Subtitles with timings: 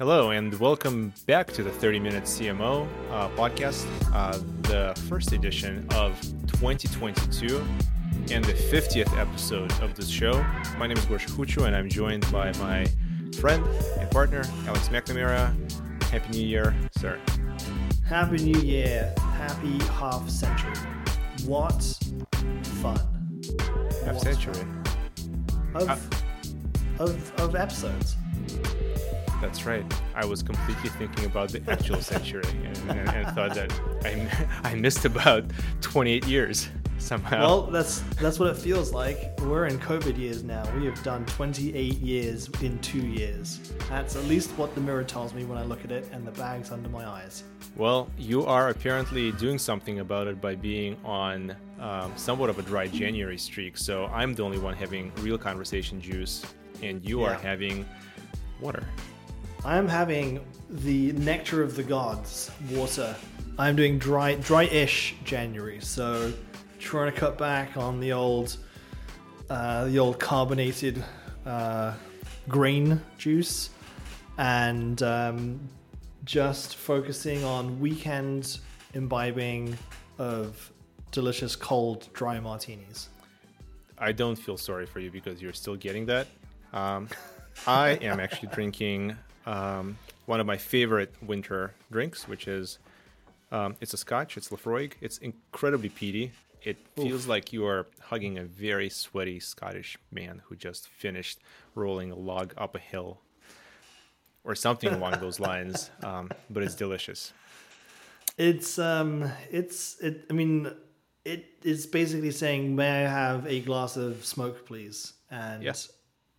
[0.00, 5.86] Hello, and welcome back to the 30 Minute CMO uh, podcast, uh, the first edition
[5.94, 7.62] of 2022
[8.32, 10.42] and the 50th episode of this show.
[10.78, 12.86] My name is Gosha Khuchua, and I'm joined by my
[13.38, 13.62] friend
[13.98, 15.52] and partner, Alex McNamara.
[16.04, 17.20] Happy New Year, sir.
[18.08, 19.12] Happy New Year.
[19.18, 20.72] Happy half century.
[21.44, 21.82] What
[22.80, 22.98] fun.
[24.06, 24.54] Half What century.
[24.54, 24.84] fun.
[25.74, 28.16] Of, Uh, of, of episodes.
[29.40, 29.84] That's right.
[30.14, 33.72] I was completely thinking about the actual century and, and, and thought that
[34.04, 35.44] I, I missed about
[35.80, 36.68] 28 years
[36.98, 37.40] somehow.
[37.40, 39.38] Well, that's that's what it feels like.
[39.40, 40.62] We're in COVID years now.
[40.76, 43.72] We have done 28 years in two years.
[43.88, 46.32] That's at least what the mirror tells me when I look at it and the
[46.32, 47.44] bags under my eyes.
[47.76, 52.62] Well, you are apparently doing something about it by being on um, somewhat of a
[52.62, 53.76] dry January streak.
[53.78, 56.44] So I'm the only one having real conversation juice,
[56.82, 57.86] and you are having
[58.60, 58.84] water.
[59.62, 63.14] I am having the nectar of the gods, water.
[63.58, 66.32] I'm doing dry, dry-ish January, so
[66.78, 68.56] trying to cut back on the old,
[69.50, 71.04] uh, the old carbonated
[71.44, 71.92] uh,
[72.48, 73.68] grain juice,
[74.38, 75.60] and um,
[76.24, 78.60] just focusing on weekend
[78.94, 79.76] imbibing
[80.16, 80.72] of
[81.10, 83.10] delicious cold dry martinis.
[83.98, 86.28] I don't feel sorry for you because you're still getting that.
[86.72, 87.08] Um,
[87.66, 89.16] I am actually drinking
[89.50, 92.78] um, one of my favorite winter drinks, which is
[93.52, 94.36] um, it's a Scotch.
[94.36, 94.92] It's Laphroaig.
[95.00, 96.32] It's incredibly peaty.
[96.62, 101.38] It feels like you are hugging a very sweaty Scottish man who just finished
[101.74, 103.18] rolling a log up a hill,
[104.44, 105.90] or something along those lines.
[106.02, 107.32] Um, but it's delicious.
[108.38, 110.26] It's um, it's it.
[110.30, 110.70] I mean,
[111.24, 115.72] it is basically saying, "May I have a glass of smoke, please?" and Yeah.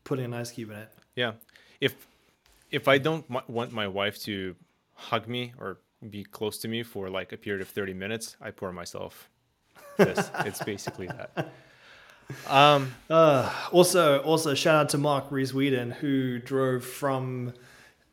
[0.04, 0.90] putting an ice cube in it.
[1.16, 1.34] Yeah.
[1.80, 1.96] If
[2.72, 4.56] if I don't m- want my wife to
[4.94, 5.80] hug me or
[6.10, 9.30] be close to me for like a period of 30 minutes, I pour myself
[9.98, 10.32] this.
[10.40, 11.52] it's basically that.
[12.50, 17.54] Um, Uh, also, also shout out to Mark Rees Whedon who drove from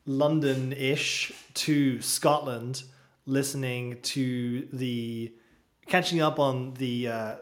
[0.05, 2.83] London-ish to Scotland,
[3.25, 5.31] listening to the
[5.87, 7.35] catching up on the uh,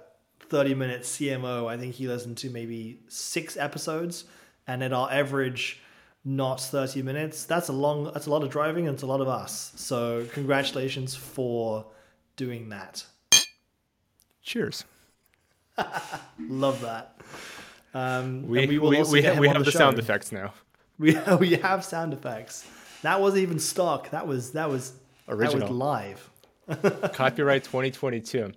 [0.50, 1.68] thirty-minute CMO.
[1.68, 4.25] I think he listened to maybe six episodes,
[4.68, 5.81] and at our average,
[6.28, 7.46] not thirty minutes.
[7.46, 8.12] That's a long.
[8.14, 9.72] That's a lot of driving, and it's a lot of us.
[9.78, 11.86] So congratulations for
[12.36, 13.06] doing that.
[14.44, 14.84] cheers.
[16.40, 17.16] Love that.
[17.94, 20.54] Um, We and we, we, we, have the, sound effects now.
[21.00, 22.68] We we have sound effects.
[23.04, 24.09] That wasn't even stock.
[24.09, 24.94] That was that was
[25.30, 25.59] original.
[25.59, 26.30] That was live.
[27.14, 28.52] Copyright 2022.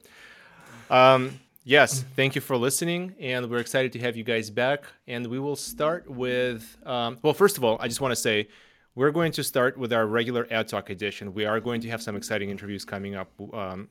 [0.89, 4.85] Um, yes, thank you for listening, and we're excited to have you guys back.
[5.07, 8.49] And we will start with, um, well, first of all, I just want to say
[8.95, 11.33] we're going to start with our regular Ad Talk edition.
[11.33, 13.89] We are going to have some exciting interviews coming up um,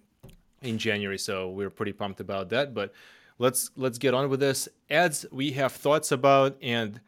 [0.62, 2.74] in January, so we're pretty pumped about that.
[2.74, 2.94] But
[3.38, 4.68] let's let's get on with this.
[4.90, 7.00] Ads we have thoughts about, and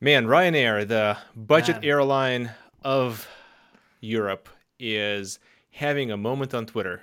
[0.00, 1.84] man, Ryanair, the budget Man.
[1.84, 2.50] airline
[2.82, 3.28] of
[4.00, 4.48] Europe,
[4.78, 5.38] is
[5.70, 7.02] having a moment on Twitter.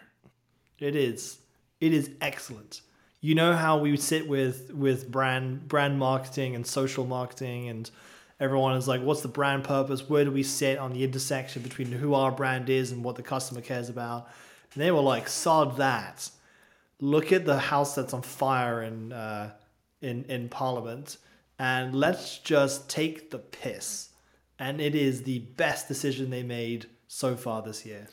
[0.79, 1.40] It is.
[1.84, 2.80] It is excellent.
[3.20, 7.92] You know how we sit with with brand brand marketing and social marketing and
[8.40, 10.08] everyone is like, what's the brand purpose?
[10.08, 13.22] Where do we sit on the intersection between who our brand is and what the
[13.22, 14.30] customer cares about?
[14.74, 16.30] And they were like, sod that.
[17.02, 19.52] Look at the house that's on fire in uh,
[20.02, 21.18] in in Parliament,
[21.60, 24.10] and let's just take the piss.
[24.58, 28.08] And it is the best decision they made so far this year.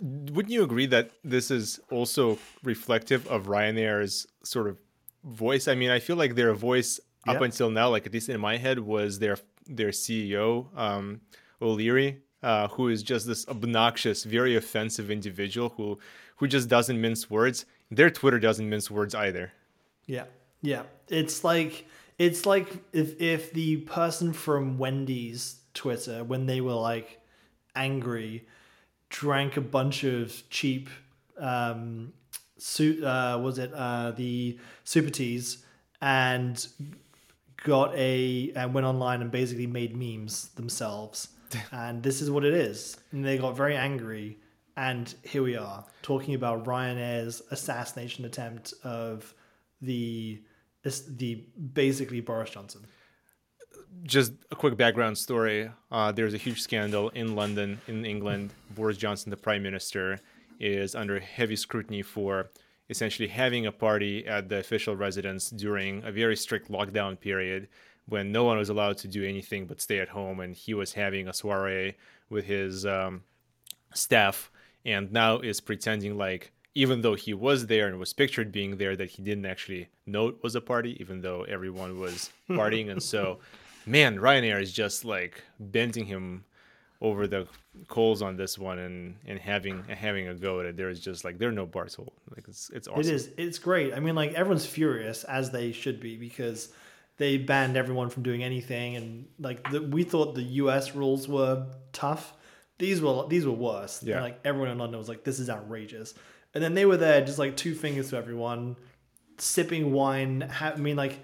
[0.00, 4.78] Wouldn't you agree that this is also reflective of Ryanair's sort of
[5.24, 5.68] voice?
[5.68, 7.44] I mean, I feel like their voice up Yeah.
[7.44, 11.20] until now, like at least in my head, was their their CEO um,
[11.62, 15.98] O'Leary, uh, who is just this obnoxious, very offensive individual who
[16.36, 17.64] who just doesn't mince words.
[17.90, 19.52] Their Twitter doesn't mince words either.
[20.06, 20.24] Yeah,
[20.60, 20.82] yeah.
[21.08, 21.86] It's like
[22.18, 27.20] it's like if if the person from Wendy's Twitter when they were like
[27.76, 28.46] angry
[29.14, 30.88] drank a bunch of cheap
[31.38, 32.12] um
[32.58, 35.64] suit uh was it uh the super teas
[36.00, 36.66] and
[37.64, 41.28] got a and went online and basically made memes themselves.
[41.70, 42.96] And this is what it is.
[43.12, 44.38] And they got very angry.
[44.76, 49.32] And here we are talking about Ryanair's assassination attempt of
[49.80, 50.42] the
[51.08, 52.86] the basically Boris Johnson
[54.02, 55.70] just a quick background story.
[55.90, 58.50] Uh, there's a huge scandal in London, in England.
[58.70, 60.20] Boris Johnson, the prime minister,
[60.60, 62.50] is under heavy scrutiny for
[62.90, 67.68] essentially having a party at the official residence during a very strict lockdown period
[68.06, 70.92] when no one was allowed to do anything but stay at home, and he was
[70.92, 71.94] having a soiree
[72.28, 73.22] with his um,
[73.94, 74.50] staff,
[74.84, 78.96] and now is pretending like even though he was there and was pictured being there,
[78.96, 82.90] that he didn't actually know it was a party, even though everyone was partying.
[82.90, 83.38] and so,
[83.86, 86.44] man, Ryanair is just like bending him
[87.00, 87.46] over the
[87.88, 90.76] coals on this one and and having having a go at it.
[90.76, 92.12] There's just like there are no bars hold.
[92.34, 93.00] Like it's it's awesome.
[93.00, 93.30] It is.
[93.36, 93.94] It's great.
[93.94, 96.72] I mean, like everyone's furious as they should be because
[97.16, 100.94] they banned everyone from doing anything, and like the, we thought the U.S.
[100.94, 102.34] rules were tough.
[102.78, 104.02] These were these were worse.
[104.02, 104.14] Yeah.
[104.14, 106.14] And, like everyone in London was like, "This is outrageous,"
[106.54, 108.76] and then they were there just like two fingers to everyone,
[109.38, 110.40] sipping wine.
[110.40, 111.18] Ha- I mean, like there-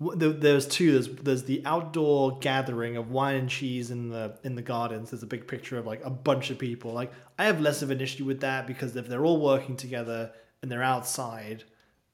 [0.00, 0.92] there's two.
[0.92, 5.10] There's there's the outdoor gathering of wine and cheese in the in the gardens.
[5.10, 6.92] There's a big picture of like a bunch of people.
[6.92, 10.30] Like I have less of an issue with that because if they're all working together
[10.62, 11.64] and they're outside,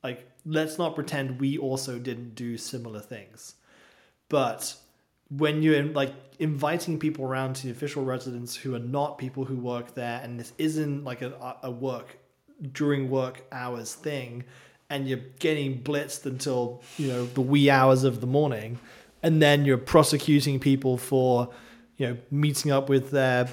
[0.03, 3.57] like let's not pretend we also didn't do similar things.
[4.31, 4.77] But
[5.29, 9.57] when you're like inviting people around to the official residence who are not people who
[9.57, 12.17] work there, and this isn't like a, a work
[12.73, 14.45] during work hours thing,
[14.95, 18.79] and you're getting blitzed until you know the wee hours of the morning,
[19.25, 21.51] and then you're prosecuting people for
[21.97, 23.49] you know meeting up with their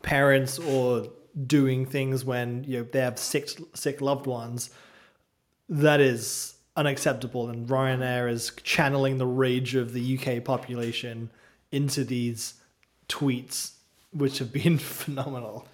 [0.00, 1.06] parents or
[1.46, 4.70] doing things when you know they have sick sick loved ones.
[5.68, 7.50] That is unacceptable.
[7.50, 11.30] And Ryanair is channeling the rage of the UK population
[11.70, 12.54] into these
[13.08, 13.72] tweets
[14.12, 15.68] which have been phenomenal.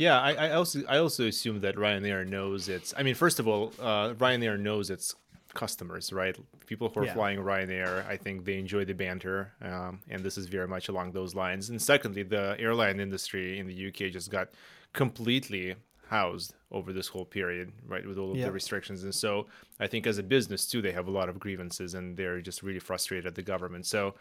[0.00, 2.94] Yeah, I, I also I also assume that Ryanair knows its.
[2.96, 5.14] I mean, first of all, uh, Ryanair knows its
[5.52, 6.34] customers, right?
[6.66, 7.12] People who are Yeah.
[7.12, 11.12] flying Ryanair, I think they enjoy the banter, um, and this is very much along
[11.12, 11.68] those lines.
[11.68, 14.48] And secondly, the airline industry in the UK just got
[14.94, 15.74] completely
[16.08, 18.46] housed over this whole period, right, with all of Yeah.
[18.46, 19.04] the restrictions.
[19.04, 19.48] And so
[19.78, 22.62] I think as a business too, they have a lot of grievances, and they're just
[22.62, 23.84] really frustrated at the government.
[23.86, 24.14] So,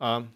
[0.00, 0.32] um,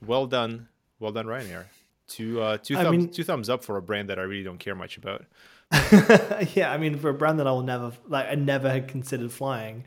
[0.00, 0.68] well done,
[1.00, 1.64] well done, Ryanair.
[2.08, 4.44] Two uh, two I thumbs mean- two thumbs up for a brand that I really
[4.44, 5.24] don't care much about.
[6.54, 9.32] yeah, I mean for a brand that I will never like I never had considered
[9.32, 9.84] flying,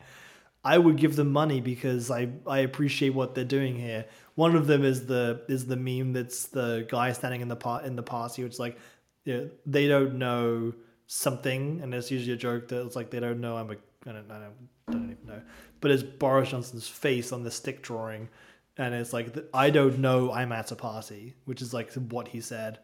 [0.62, 4.04] I would give them money because I I appreciate what they're doing here.
[4.34, 7.84] One of them is the is the meme that's the guy standing in the part
[7.84, 8.76] in the party, which is like
[9.24, 10.74] you know, they don't know
[11.06, 13.76] something, and it's usually a joke that it's like they don't know I'm a
[14.06, 14.54] I don't I don't,
[14.88, 15.40] I don't even know,
[15.80, 18.28] but it's Boris Johnson's face on the stick drawing,
[18.80, 22.40] and it's like I don't know I'm at a party, which is like what he
[22.40, 22.80] said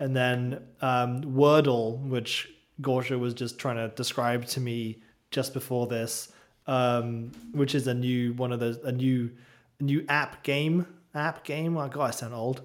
[0.00, 2.50] and then um, Wordle, which
[2.80, 6.32] Gosha was just trying to describe to me just before this,
[6.66, 9.30] um, which is a new one of those a new
[9.78, 11.76] new app game app game.
[11.76, 12.62] Oh god, I sound old.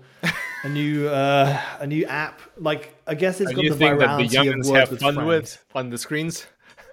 [0.63, 4.17] a new uh, a new app like I guess it's And got the think that
[4.17, 5.27] the virality of words have with fun friends.
[5.27, 6.47] with on the screens?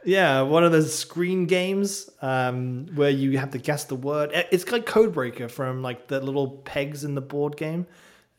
[0.05, 4.31] Yeah, one of those screen games um, where you have to guess the word.
[4.51, 7.87] It's like Codebreaker from like the little pegs in the board game.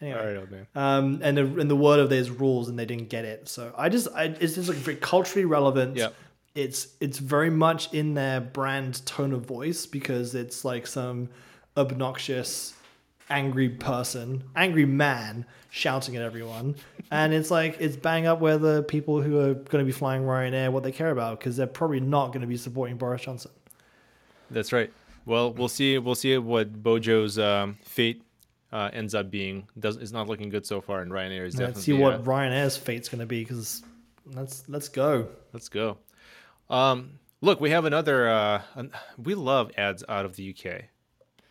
[0.01, 3.07] Anyway, All right, um, and the, and the word of there's rules and they didn't
[3.07, 3.47] get it.
[3.47, 5.95] So I just I, it's just like very culturally relevant.
[5.95, 6.09] Yeah.
[6.55, 11.29] It's it's very much in their brand tone of voice because it's like some
[11.77, 12.73] obnoxious,
[13.33, 16.75] angry person, angry man shouting at everyone,
[17.09, 20.21] and it's like it's bang up where the people who are going to be flying
[20.21, 23.51] Ryanair what they care about because they're probably not going to be supporting Boris Johnson.
[24.51, 24.93] That's right.
[25.25, 25.97] Well, we'll see.
[25.97, 28.21] We'll see what Bojo's um, fate
[28.71, 29.67] uh, ends up being.
[29.79, 31.73] Does it's not looking good so far, and Ryanair is definitely.
[31.73, 33.81] Let's see what uh, Ryanair's fate's going to be because
[34.33, 35.27] let's let's go.
[35.53, 35.97] let's go.
[36.69, 38.29] Um, look, we have another.
[38.29, 40.83] Uh, an, we love ads out of the UK,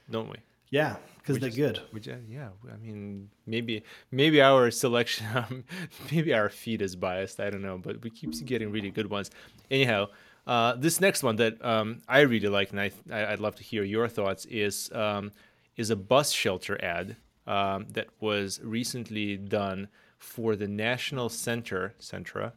[0.08, 0.36] don't we?
[0.70, 1.80] Yeah, because they're just- good.
[1.92, 2.48] We just, yeah.
[2.72, 5.64] I mean, maybe maybe our selection, um,
[6.10, 7.40] maybe our feed is biased.
[7.40, 9.30] I don't know, but we keep getting really good ones.
[9.70, 10.08] Anyhow,
[10.46, 13.62] uh, this next one that um, I really like, and I, I I'd love to
[13.62, 15.32] hear your thoughts is um,
[15.76, 19.88] is a bus shelter ad um, that was recently done
[20.18, 22.52] for the National Center Centra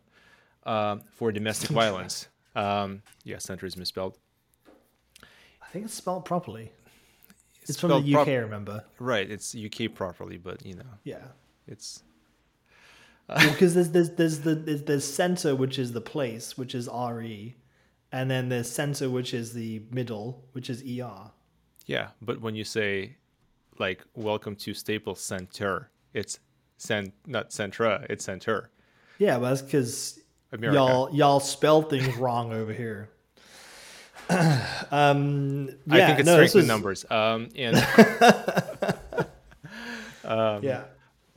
[0.65, 2.27] um for domestic violence.
[2.55, 4.17] Um, yeah, center is misspelled.
[5.61, 6.71] I think it's spelled properly.
[7.67, 8.83] It's, from the UK, prop- remember?
[8.99, 11.23] Right, it's UK properly, but you know, Yeah.
[11.67, 12.03] it's
[13.27, 17.55] Because there's there's there's the there's, there's center which is the place which is RE,
[18.11, 21.31] and then there's center which is the middle which is ER.
[21.87, 23.15] Yeah, but when you say
[23.79, 26.39] like welcome to Staples Center, it's
[26.77, 28.69] cent not Centra, it's Center.
[29.17, 30.19] Yeah, but that's because
[30.61, 33.09] y'all y'all spell things wrong over here.
[34.91, 37.05] um, I think it's no, this strength was- numbers.
[37.09, 37.75] Um, and
[40.63, 40.83] Yeah,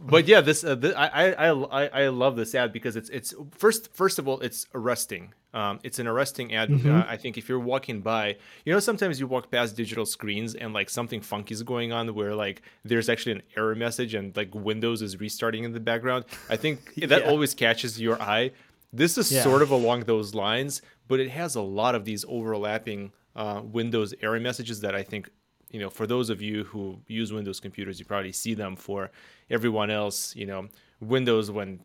[0.00, 3.34] but yeah, this, uh, th I, I I I love this ad because it's it's
[3.56, 6.68] first first of all it's arresting Um, it's an arresting ad.
[6.70, 10.54] Uh, I think if you're walking by, you know, sometimes you walk past digital screens
[10.54, 14.36] and like something funky is going on where like there's actually an error message and
[14.36, 16.24] like Windows is restarting in the background.
[16.54, 16.78] I think
[17.12, 17.30] that Yeah.
[17.30, 18.52] always catches your eye.
[18.92, 19.42] This is Yeah.
[19.42, 24.14] sort of along those lines, but it has a lot of these overlapping uh, Windows
[24.20, 25.30] error messages that I think,
[25.70, 28.74] you know, for those of you who use Windows computers, you probably see them.
[28.74, 29.10] For
[29.50, 30.68] everyone else, you know,
[31.00, 31.80] Windows when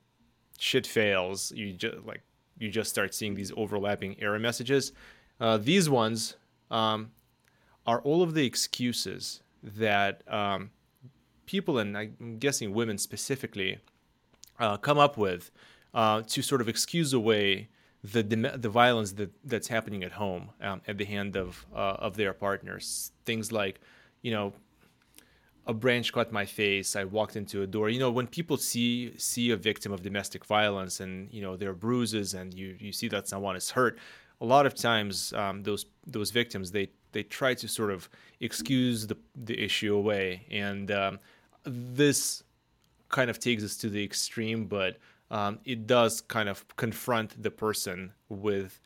[0.58, 2.22] shit fails, you just like
[2.58, 4.94] you just start seeing these overlapping error messages.
[5.40, 6.36] Uh, these ones
[6.72, 7.12] um,
[7.86, 10.72] are all of the excuses that um,
[11.46, 13.80] people, and I'm guessing women specifically,
[14.60, 15.52] uh, come up with
[15.94, 17.70] uh, to sort of excuse away
[18.04, 22.18] the the violence that that's happening at home um, at the hand of uh, of
[22.18, 23.12] their partners.
[23.26, 23.80] Things like,
[24.22, 24.54] you know,
[25.66, 26.96] a branch cut my face.
[26.96, 27.90] I walked into a door.
[27.90, 31.70] You know, when people see see a victim of domestic violence and you know there
[31.70, 33.98] are bruises and you you see that someone is hurt,
[34.42, 38.10] a lot of times um, those those victims they they try to sort of
[38.42, 41.20] excuse the the issue away, and um,
[41.64, 42.44] this
[43.08, 44.98] kind of takes us to the extreme, but
[45.34, 48.80] um, it does kind of confront the person with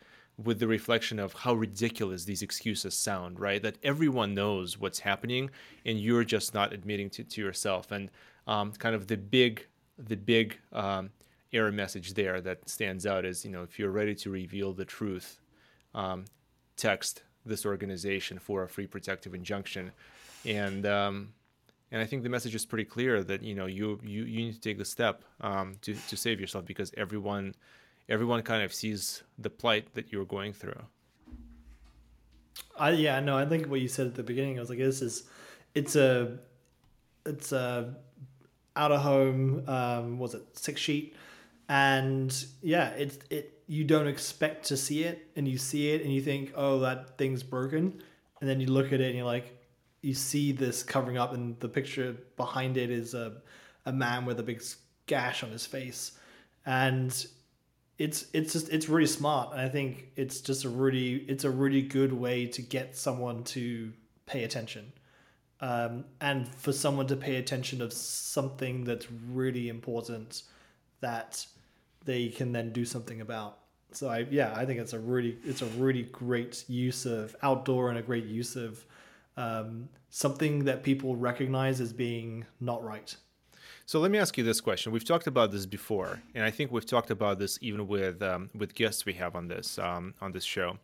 [0.43, 3.61] with the reflection of how ridiculous these excuses sound, right?
[3.61, 5.49] That everyone knows what's happening,
[5.83, 7.91] and you're just not admitting to, to yourself.
[7.91, 8.09] And
[8.45, 11.09] um, kind of the big the big um,
[11.51, 14.85] error message there that stands out is, you know, if you're ready to reveal the
[14.85, 15.39] truth,
[15.93, 16.23] um,
[16.77, 19.91] text this organization for a free protective injunction,
[20.45, 21.33] and um,
[21.91, 24.53] and I think the message is pretty clear that you know you you, you need
[24.53, 27.55] to take the step um, to to save yourself because everyone
[28.09, 30.81] everyone kind of sees the plight that you're going through.
[32.77, 35.01] I yeah, no, I think what you said at the beginning, I was like, this
[35.01, 35.23] is,
[35.73, 36.37] it's a,
[37.25, 37.95] it's a,
[38.75, 41.15] out of home, um, was it six sheet,
[41.69, 43.53] and yeah, it's it.
[43.69, 47.17] You don't expect to see it, and you see it, and you think, oh, that
[47.17, 48.01] thing's broken,
[48.39, 49.56] and then you look at it, and you're like,
[50.01, 53.33] you see this covering up, and the picture behind it is a,
[53.85, 54.61] a man with a big
[55.05, 56.13] gash on his face,
[56.65, 57.27] and
[57.97, 59.53] it's it's just it's really smart.
[59.53, 63.43] And i think it's just a really it's a really good way to get someone
[63.45, 63.91] to
[64.25, 64.91] pay attention.
[65.59, 70.43] Um, and for someone to pay attention of something that's really important
[70.99, 71.47] that
[72.05, 73.57] they can then do something about.
[73.93, 77.89] So i yeah i think it's a really it's a really great use of outdoor
[77.89, 78.85] and a great use of
[79.37, 83.15] um, something that people recognize as being not right
[83.85, 84.91] So let me ask you this question.
[84.91, 88.49] We've talked about this before, and I think we've talked about this even with um,
[88.53, 90.77] with guests we have on this um, on this show.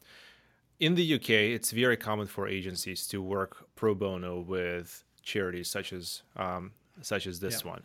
[0.80, 5.92] In the UK, it's very common for agencies to work pro bono with charities such
[5.94, 7.72] as um, such as this Yeah.
[7.72, 7.84] one.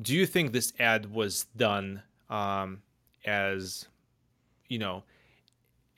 [0.00, 2.82] Do you think this ad was done um,
[3.24, 3.88] as
[4.68, 5.02] you know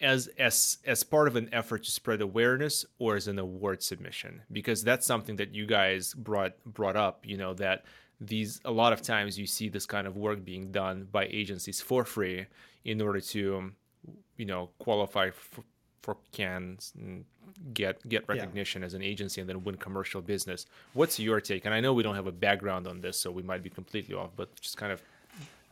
[0.04, 4.42] as as as part of an effort to spread awareness or as an award submission?
[4.52, 7.84] Because that's something that you guys brought brought up you know that
[8.20, 11.80] these a lot of times you see this kind of work being done by agencies
[11.80, 12.46] for free
[12.84, 13.73] in order to
[14.37, 15.62] you know qualify for,
[16.02, 16.92] for cans
[17.73, 20.66] get get recognition as an agency and then win commercial business.
[20.92, 21.64] What's your take?
[21.64, 24.14] And i know we don't have a background on this so we might be completely
[24.14, 25.02] off but just kind of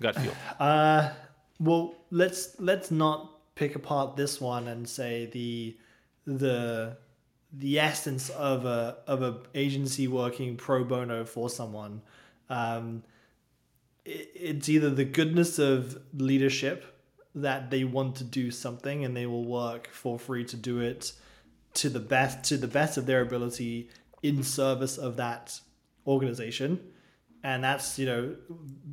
[0.00, 0.34] gut feel.
[0.58, 1.10] Uh,
[1.60, 5.76] well, let's let's not pick apart this one and say the
[6.26, 6.96] the
[7.52, 12.02] the essence of a of a agency working pro bono for someone.
[12.48, 13.02] Um,
[14.04, 16.92] it, it's either the goodness of leadership
[17.34, 21.12] that they want to do something and they will work for free to do it
[21.74, 23.88] to the best to the best of their ability
[24.22, 25.58] in service of that
[26.06, 26.78] organization
[27.42, 28.36] and that's you know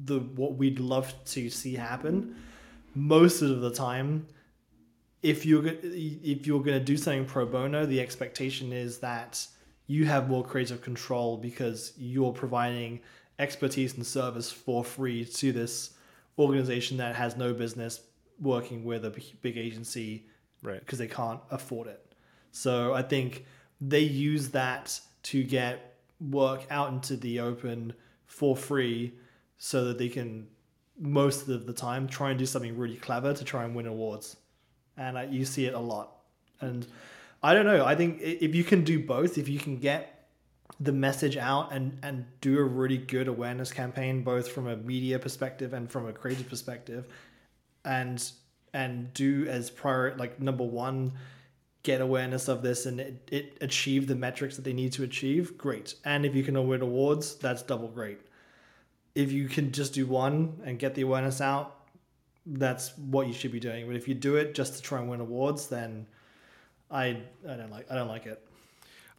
[0.06, 2.36] the what we'd love to see happen
[2.96, 4.26] most of the time
[5.22, 9.46] if you're if you're going to do something pro bono the expectation is that
[9.88, 13.00] you have more creative control because you're providing
[13.40, 15.92] expertise and service for free to this
[16.38, 18.02] organization that has no business
[18.40, 20.26] working with a big- big agency
[20.62, 22.14] right because they can't afford it.
[22.52, 23.46] So I think
[23.82, 27.94] they use that to get work out into the open
[28.26, 29.14] for free
[29.58, 30.48] so that they can
[31.00, 34.36] most of the time try and do something really clever to try and win awards.
[35.00, 36.12] And uh, you see it a lot.
[36.62, 36.86] And
[37.42, 40.20] I don't know, I think if you can do both, if you can get
[40.80, 45.20] the message out and and do a really good awareness campaign both from a media
[45.20, 47.08] perspective and from a creative perspective
[47.84, 48.32] and
[48.74, 51.12] and do as prior like number one
[51.84, 55.58] get awareness of this and it, it achieve the metrics that they need to achieve
[55.58, 58.20] great and if you can win awards that's double great
[59.16, 61.76] if you can just do one and get the awareness out
[62.46, 63.88] that's what you should be doing.
[63.88, 66.08] But if you do it just to try and win awards, then
[66.90, 68.46] I I don't like I don't like it.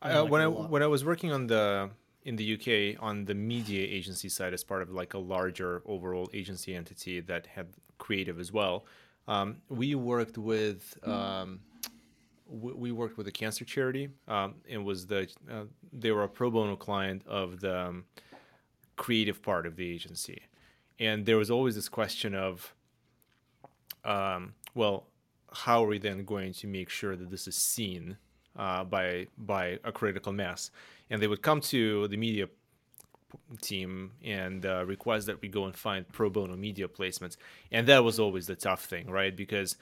[0.03, 1.91] I uh, like when it I when I was working on the
[2.25, 6.29] in the UK on the media agency side as part of like a larger overall
[6.35, 8.85] agency entity that had creative as well,
[9.29, 10.99] um, we worked with.
[11.07, 11.61] Um,
[12.53, 14.09] we worked with a cancer charity.
[14.27, 18.05] Um, and was the uh, they were a pro bono client of the um,
[18.97, 20.43] creative part of the agency,
[20.99, 22.75] and there was always this question of,
[24.05, 25.07] um, well,
[25.53, 28.17] how are we then going to make sure that this is seen
[28.57, 30.71] uh, by by a critical mass?
[31.11, 32.47] And they would come to the media
[33.61, 37.37] team and uh, request that we go and find pro bono media placements,
[37.71, 39.37] and that was always the tough thing, right?
[39.37, 39.77] Because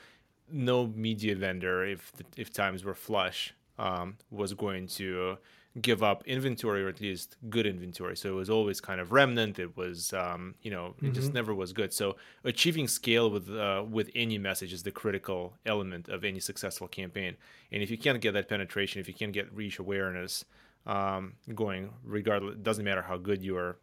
[0.51, 5.39] no media vendor, if if times were flush, um, was going to
[5.81, 8.17] give up inventory or at least good inventory.
[8.17, 9.59] So it was always kind of remnant.
[9.59, 11.13] It was, um, you know, it mm-hmm.
[11.13, 11.93] just never was good.
[11.93, 16.89] So achieving scale with uh, with any message is the critical element of any successful
[16.89, 17.37] campaign.
[17.71, 20.45] And if you can't get that penetration, if you can't get reach awareness
[20.87, 23.79] um, going, regardless, it doesn't matter how good your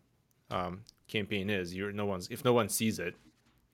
[0.52, 1.74] um, campaign is.
[1.74, 3.16] You're no one's if no one sees it,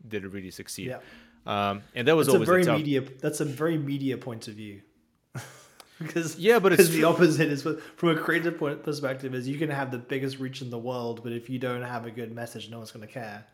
[0.08, 0.88] did it really succeed?
[0.88, 1.00] Yeah.
[1.46, 3.02] Um, and that was that's always a very media.
[3.02, 4.82] That's a very media point of view.
[6.06, 7.64] because yeah, but it's the opposite is
[7.96, 11.22] from a creative point perspective is you can have the biggest reach in the world,
[11.24, 13.46] but if you don't have a good message, no one's going to care.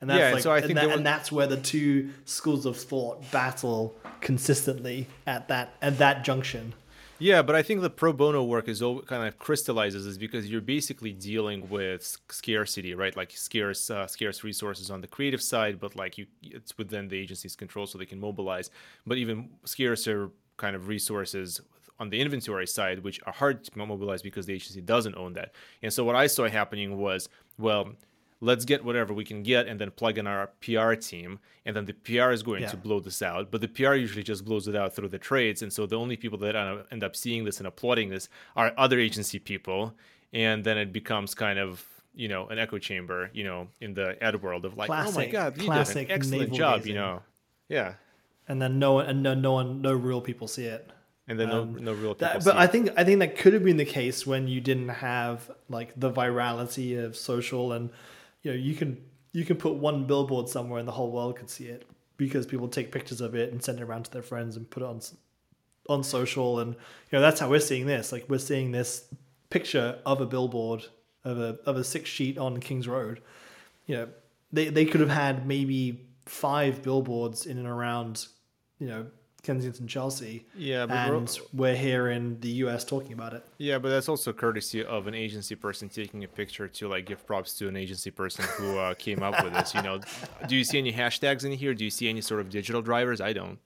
[0.00, 0.96] And that's yeah, like, so I think and, that, was...
[0.96, 6.74] and that's where the two schools of thought battle consistently at that at that junction.
[7.18, 10.50] Yeah, but I think the pro bono work is all kind of crystallizes is because
[10.50, 13.16] you're basically dealing with scarcity, right?
[13.16, 17.18] Like scarce uh, scarce resources on the creative side, but like you, it's within the
[17.18, 18.70] agency's control, so they can mobilize.
[19.06, 21.60] But even scarcer kind of resources
[21.98, 25.52] on the inventory side, which are hard to mobilize because the agency doesn't own that.
[25.82, 27.92] And so what I saw happening was, well,
[28.40, 31.38] let's get whatever we can get and then plug in our PR team.
[31.64, 32.68] And then the PR is going yeah.
[32.68, 33.50] to blow this out.
[33.50, 35.62] But the PR usually just blows it out through the trades.
[35.62, 36.54] And so the only people that
[36.90, 39.94] end up seeing this and applauding this are other agency people.
[40.32, 41.84] And then it becomes kind of
[42.16, 45.18] you know an echo chamber you know in the ad world of like classic, oh
[45.18, 47.22] my god you did an excellent job you know
[47.68, 47.92] yeah
[48.48, 50.90] and then no one and no, no one no real people see it
[51.28, 52.14] and then um, no, no real.
[52.14, 54.88] That, but I think I think that could have been the case when you didn't
[54.88, 57.90] have like the virality of social, and
[58.42, 61.50] you know you can you can put one billboard somewhere and the whole world could
[61.50, 61.86] see it
[62.16, 64.82] because people take pictures of it and send it around to their friends and put
[64.82, 65.00] it on
[65.88, 68.12] on social, and you know that's how we're seeing this.
[68.12, 69.04] Like we're seeing this
[69.50, 70.84] picture of a billboard
[71.24, 73.20] of a of a six sheet on Kings Road.
[73.86, 74.08] You know
[74.52, 78.26] they they could have had maybe five billboards in and around
[78.78, 79.06] you know
[79.46, 80.44] Kensington, Chelsea.
[80.56, 83.46] Yeah, but and we're, we're here in the US talking about it.
[83.58, 87.24] Yeah, but that's also courtesy of an agency person taking a picture to like give
[87.24, 89.72] props to an agency person who uh, came up with this.
[89.72, 90.00] You know,
[90.48, 91.74] do you see any hashtags in here?
[91.74, 93.20] Do you see any sort of digital drivers?
[93.20, 93.58] I don't.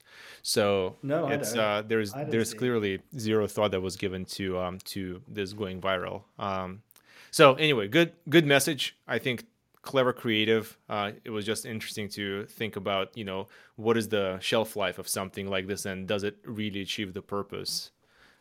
[0.42, 5.22] So no, it's uh, there's there's clearly zero thought that was given to um, to
[5.26, 6.22] this going viral.
[6.38, 6.82] Um,
[7.30, 8.96] so anyway, good good message.
[9.08, 9.46] I think
[9.82, 10.76] clever creative.
[10.88, 14.98] Uh, it was just interesting to think about you know what is the shelf life
[14.98, 17.90] of something like this and does it really achieve the purpose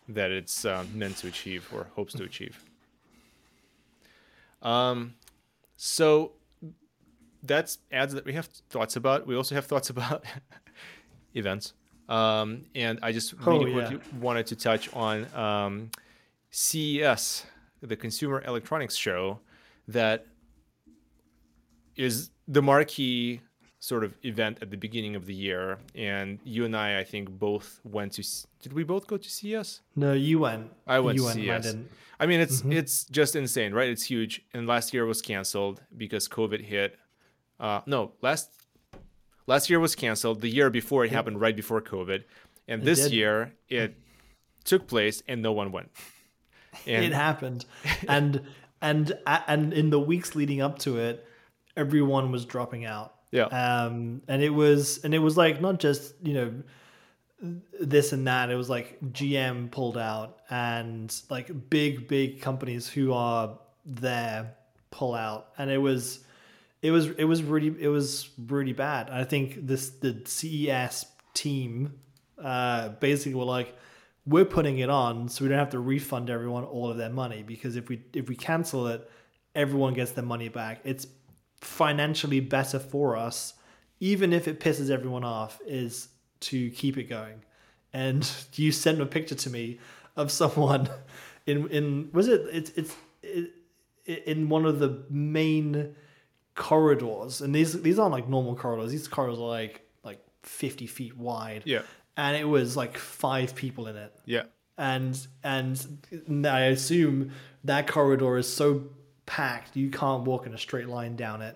[0.07, 2.63] that it's uh, meant to achieve or hopes to achieve?
[4.61, 5.13] Um,
[5.77, 6.33] so
[7.43, 9.25] that's ads that we have thoughts about.
[9.25, 10.25] We also have thoughts about
[11.33, 11.73] events.
[12.09, 13.97] Um, and i just really oh, yeah.
[14.19, 15.91] wanted to touch on um,
[16.49, 17.45] ces
[17.81, 19.39] the consumer electronics show
[19.87, 20.25] that
[21.99, 23.41] is the marquee
[23.79, 27.29] sort of event at the beginning of the year and you and i i think
[27.29, 28.23] both went to
[28.61, 30.69] did we both go to ces no you went.
[30.85, 31.65] I went you to went,
[32.19, 32.73] I, I mean it's mm-hmm.
[32.73, 33.89] it's just insane right?
[33.89, 36.97] It's huge and last year was canceled because covid hit.
[37.59, 38.49] Uh no last
[39.47, 42.23] last year was canceled the year before it happened right before covid
[42.67, 43.13] and it this did.
[43.13, 43.95] year it
[44.65, 45.91] took place and no one went.
[46.85, 47.65] And it happened.
[48.07, 48.41] And
[48.81, 51.25] and and in the weeks leading up to it
[51.79, 53.15] everyone was dropping out.
[53.31, 53.45] Yeah.
[53.45, 56.53] Um, and it was and it was like not just you know
[57.79, 58.49] this and that.
[58.49, 64.55] It was like GM pulled out and like big big companies who are there
[64.91, 66.19] pull out, and it was
[66.81, 69.09] it was it was really it was really bad.
[69.09, 71.93] I think this the CES team
[72.41, 73.75] uh, basically were like
[74.25, 77.43] we're putting it on so we don't have to refund everyone all of their money
[77.43, 79.09] because if we if we cancel it
[79.55, 81.07] everyone gets their money back it's
[81.61, 83.53] financially better for us,
[83.99, 86.09] even if it pisses everyone off, is
[86.41, 87.41] to keep it going.
[87.93, 89.79] And you sent a picture to me
[90.15, 90.89] of someone
[91.45, 93.51] in in was it it's it's it,
[94.25, 95.95] in one of the main
[96.55, 98.91] corridors, and these these aren't like normal corridors.
[98.91, 101.63] These corridors are like like fifty feet wide.
[101.65, 101.81] Yeah.
[102.17, 104.43] and it was like five people in it, Yeah.
[104.77, 105.77] and and
[106.45, 107.31] I assume
[107.63, 108.83] that corridor is so
[109.29, 111.55] packed you can't walk in a straight line down it.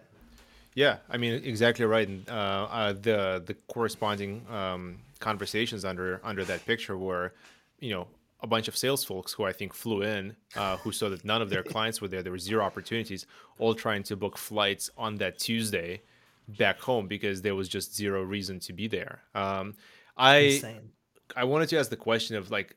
[0.75, 2.07] Yeah, I mean exactly right.
[2.07, 7.33] And uh, uh, the the corresponding um, conversations under under that picture were,
[7.79, 8.07] you know,
[8.41, 11.41] a bunch of sales folks who I think flew in, uh, who saw that none
[11.41, 12.21] of their clients were there.
[12.21, 13.25] There were zero opportunities,
[13.57, 16.01] all trying to book flights on that Tuesday
[16.47, 19.21] back home because there was just zero reason to be there.
[19.33, 19.75] Um,
[20.17, 20.91] I Insane.
[21.36, 22.75] I wanted to ask the question of like,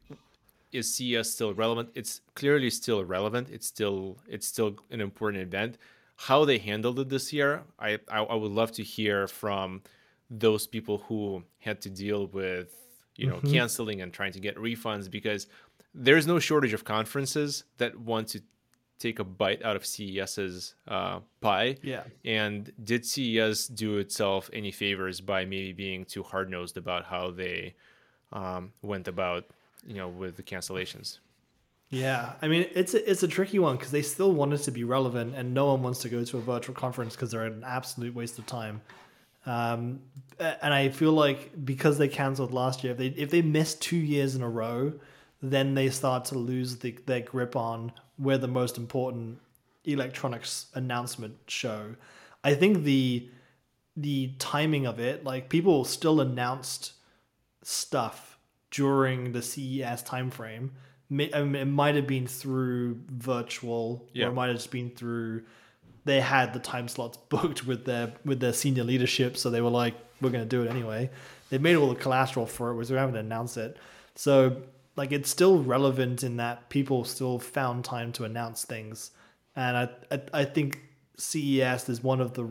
[0.72, 1.90] is CES still relevant?
[1.94, 3.48] It's clearly still relevant.
[3.50, 5.78] It's still it's still an important event.
[6.16, 9.82] How they handled it this year, I I, I would love to hear from
[10.30, 12.74] those people who had to deal with
[13.16, 15.46] you know canceling and trying to get refunds because
[15.94, 18.42] there's no shortage of conferences that want to
[18.98, 21.76] take a bite out of CES's uh, pie.
[21.82, 22.04] Yeah.
[22.24, 27.30] And did CES do itself any favors by maybe being too hard nosed about how
[27.30, 27.74] they
[28.32, 29.46] um, went about,
[29.86, 31.18] you know, with the cancellations?
[31.88, 34.72] Yeah, I mean it's a, it's a tricky one because they still want it to
[34.72, 37.62] be relevant, and no one wants to go to a virtual conference because they're an
[37.64, 38.82] absolute waste of time.
[39.46, 40.00] Um,
[40.40, 43.96] and I feel like because they cancelled last year, if they if they miss two
[43.96, 44.94] years in a row,
[45.40, 49.38] then they start to lose the, their grip on where the most important
[49.84, 51.94] electronics announcement show.
[52.42, 53.28] I think the
[53.96, 56.92] the timing of it, like people still announced
[57.62, 58.35] stuff
[58.76, 60.70] during the CES timeframe.
[61.10, 64.26] I mean, It might have been through virtual, Yeah.
[64.26, 65.44] or it might have just been through.
[66.04, 69.70] They had the time slots booked with their with their senior leadership, so they were
[69.84, 71.10] like, "We're going to do it anyway."
[71.50, 73.76] They made all the collateral for it, was we haven't announced it.
[74.16, 74.62] So,
[74.96, 79.10] like, it's still relevant in that people still found time to announce things,
[79.54, 80.80] and I I, I think
[81.16, 82.46] CES is one of the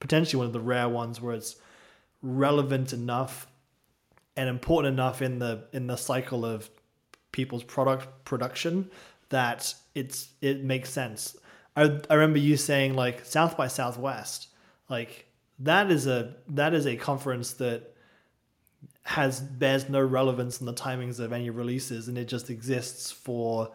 [0.00, 1.56] potentially one of the rare ones where it's
[2.22, 3.46] relevant enough
[4.38, 6.70] and important enough in the in the cycle of
[7.32, 8.90] people's product production
[9.28, 11.36] that it's it makes sense.
[11.76, 14.48] I I remember you saying like South by Southwest,
[14.88, 15.26] like
[15.58, 17.94] that is a that is a conference that
[19.02, 23.72] has bears no relevance in the timings of any releases and it just exists for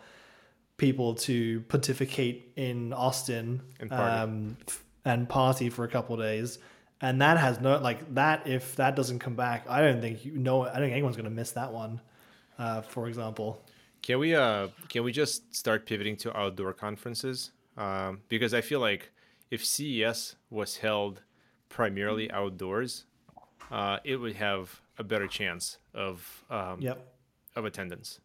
[0.78, 4.18] people to pontificate in Austin And party.
[4.22, 4.58] um,
[5.06, 6.60] and party for a couple of days.
[7.04, 8.48] And that has no like that.
[8.48, 10.62] If that doesn't come back, I don't think you know.
[10.62, 12.00] I don't think anyone's going to miss that one.
[12.58, 13.62] Uh, for example,
[14.02, 17.52] Can we uh can we just start pivoting to outdoor conferences?
[17.76, 19.12] Um, because I feel like
[19.52, 21.24] if CES was held
[21.68, 23.04] primarily outdoors,
[23.70, 27.06] uh, it would have a better chance of um, yep.
[27.54, 28.22] of attendance.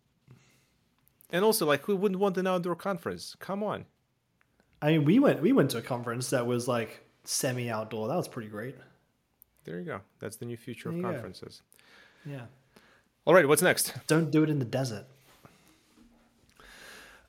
[1.30, 3.34] And also, like, who wouldn't want an outdoor conference?
[3.40, 3.86] Come on.
[4.80, 8.08] I mean, we went we went to a conference that was like semi outdoor.
[8.08, 8.74] That was pretty great.
[9.64, 10.00] There you go.
[10.18, 11.12] That's the new future There of you go.
[11.12, 11.60] conferences.
[12.24, 12.46] Yeah.
[13.26, 13.92] All right, what's next?
[14.06, 15.04] Don't do it in the desert.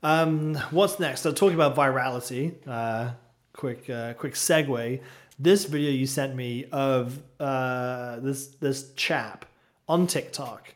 [0.02, 1.20] Um, what's next?
[1.20, 2.54] So talking about virality.
[2.66, 3.10] Uh,
[3.52, 5.00] quick, uh, quick segue.
[5.38, 9.44] This video you sent me of uh, this this chap
[9.88, 10.74] on TikTok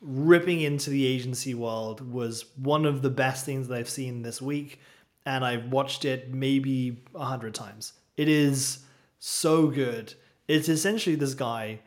[0.00, 4.42] ripping into the agency world was one of the best things that I've seen this
[4.42, 4.80] week,
[5.24, 7.92] and I've watched it maybe a hundred times.
[8.22, 8.78] It is
[9.18, 10.14] so good.
[10.46, 11.80] It's essentially this guy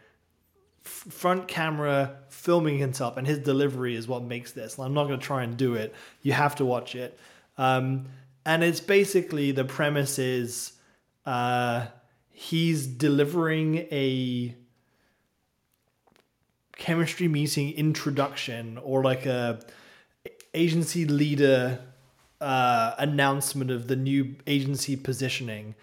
[0.83, 4.77] front camera filming himself, and his delivery is what makes this.
[4.77, 5.95] I'm not going to try and do it.
[6.23, 7.17] You have to watch it.
[7.57, 8.07] Um,
[8.45, 10.73] and it's basically the premise is
[11.25, 11.85] uh,
[12.31, 14.53] he's delivering a
[16.75, 19.61] chemistry meeting introduction or like a
[20.53, 21.79] agency leader
[22.41, 25.75] uh, announcement of the new agency positioning,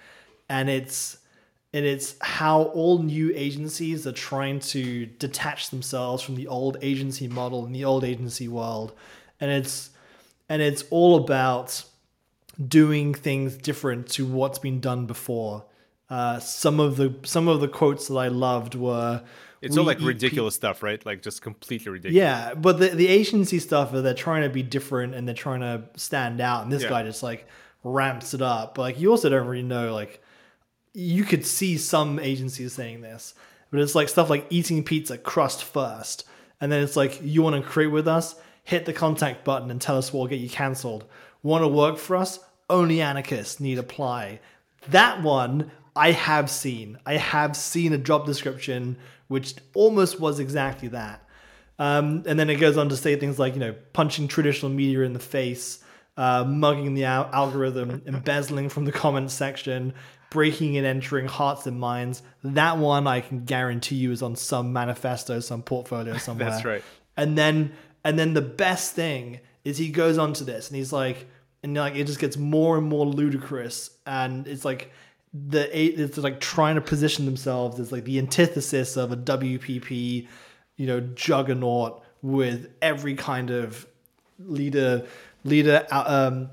[0.52, 1.18] and it's
[1.74, 7.26] and it's how all new agencies are trying to detach themselves from the old agency
[7.26, 8.92] model and the old agency world,
[9.40, 9.90] and it's
[10.48, 11.82] and it's all about
[12.68, 15.64] doing things different to what's been done before.
[16.10, 19.22] Uh, some of the some of the quotes that I loved were
[19.62, 21.04] It's all like eat pe- ridiculous stuff, right?
[21.06, 22.14] Like just completely ridiculous.
[22.16, 25.84] yeah, but the the agency stuff they're trying to be different and they're trying to
[25.96, 26.90] stand out, and this Yeah.
[26.90, 27.48] guy just like
[27.82, 28.74] ramps it up.
[28.74, 30.22] But like you also don't really know like
[30.94, 33.34] you could see some agencies saying this,
[33.70, 36.24] but it's like stuff like eating pizza crust first,
[36.60, 39.80] and then it's like you want to create with us, hit the contact button and
[39.80, 41.04] tell us what will get you cancelled.
[41.42, 42.38] Want to work for us?
[42.70, 44.40] Only anarchists need apply.
[44.88, 46.98] That one I have seen.
[47.04, 48.96] I have seen a job description
[49.28, 51.26] which almost was exactly that.
[51.78, 55.00] Um, and then it goes on to say things like, you know, punching traditional media
[55.00, 55.82] in the face,
[56.18, 59.94] uh, mugging the al- algorithm, embezzling from the comments section,
[60.32, 62.22] breaking and entering hearts and minds.
[62.42, 66.50] That one I can guarantee you is on some manifesto, some portfolio somewhere.
[66.50, 66.82] That's right.
[67.16, 70.92] And then and then the best thing is he goes on to this and he's
[70.92, 71.26] like
[71.62, 74.90] and like it just gets more and more ludicrous and it's like
[75.34, 80.26] the it's like trying to position themselves as like the antithesis of a WPP,
[80.76, 83.86] you know, juggernaut with every kind of
[84.38, 85.06] leader
[85.44, 86.50] leader uh, um,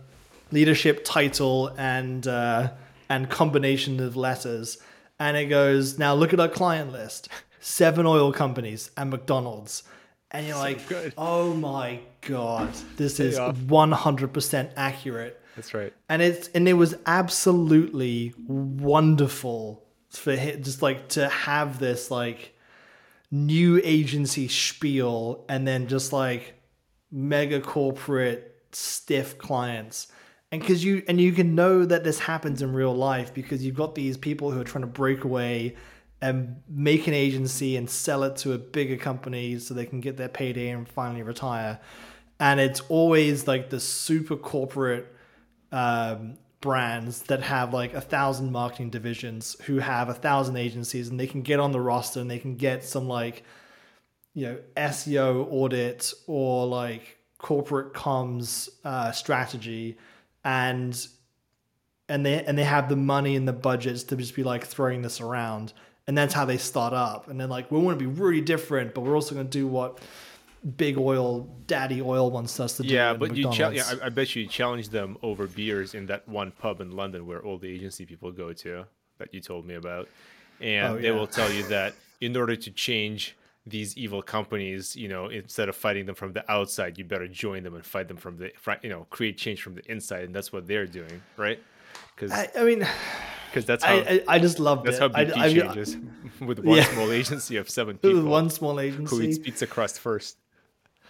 [0.51, 2.71] leadership title and uh,
[3.09, 4.77] and combination of letters.
[5.19, 6.13] And it goes now.
[6.13, 9.83] Look at our client list: seven oil companies and McDonald's.
[10.31, 11.13] And you're like, good.
[11.17, 15.91] oh my god, this is 100% accurate That's right.
[16.07, 22.55] and it's and it was absolutely wonderful for him just like to have this like
[23.31, 26.61] new agency spiel and then just like
[27.11, 30.07] mega corporate stiff clients
[30.51, 33.75] and because you and you can know that this happens in real life because you've
[33.75, 35.75] got these people who are trying to break away
[36.21, 40.17] and make an agency and sell it to a bigger company so they can get
[40.17, 41.79] their payday and finally retire.
[42.39, 45.13] And it's always like the super corporate
[45.71, 51.19] um, brands that have like a thousand marketing divisions who have a thousand agencies and
[51.19, 53.43] they can get on the roster and they can get some like
[54.33, 59.97] you know SEO audit or like corporate comms uh, strategy
[60.43, 61.07] and
[62.07, 65.01] and they and they have the money and the budgets to just be like throwing
[65.01, 65.73] this around.
[66.07, 67.27] And that's how they start up.
[67.27, 69.67] And then like we want to be really different but we're also going to do
[69.67, 69.99] what
[70.75, 74.09] big oil daddy oil wants us to do Yeah, but you chal- yeah, I, I
[74.09, 77.69] bet you challenge them over beers in that one pub in London where all the
[77.69, 78.85] agency people go to
[79.19, 80.07] that you told me about,
[80.61, 83.35] and Oh, they will tell you that in order to change
[83.69, 87.63] these evil companies, you know, instead of fighting them from the outside, you better join
[87.63, 88.51] them and fight them from the,
[88.81, 91.59] you know, create change from the inside, and that's what they're doing, right?
[92.15, 92.87] Because I, I mean
[93.49, 95.01] because that's how I, I, just love that's it.
[95.01, 95.97] how BP I, I, changes
[96.39, 96.83] with one Yeah.
[96.83, 100.37] small agency of seven people one small agency who eats pizza crust first.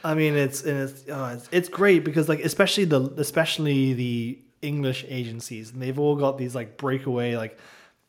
[0.03, 4.39] I mean, it's and it's, oh, it's it's great because like especially the especially the
[4.61, 7.59] English agencies, and they've all got these like breakaway like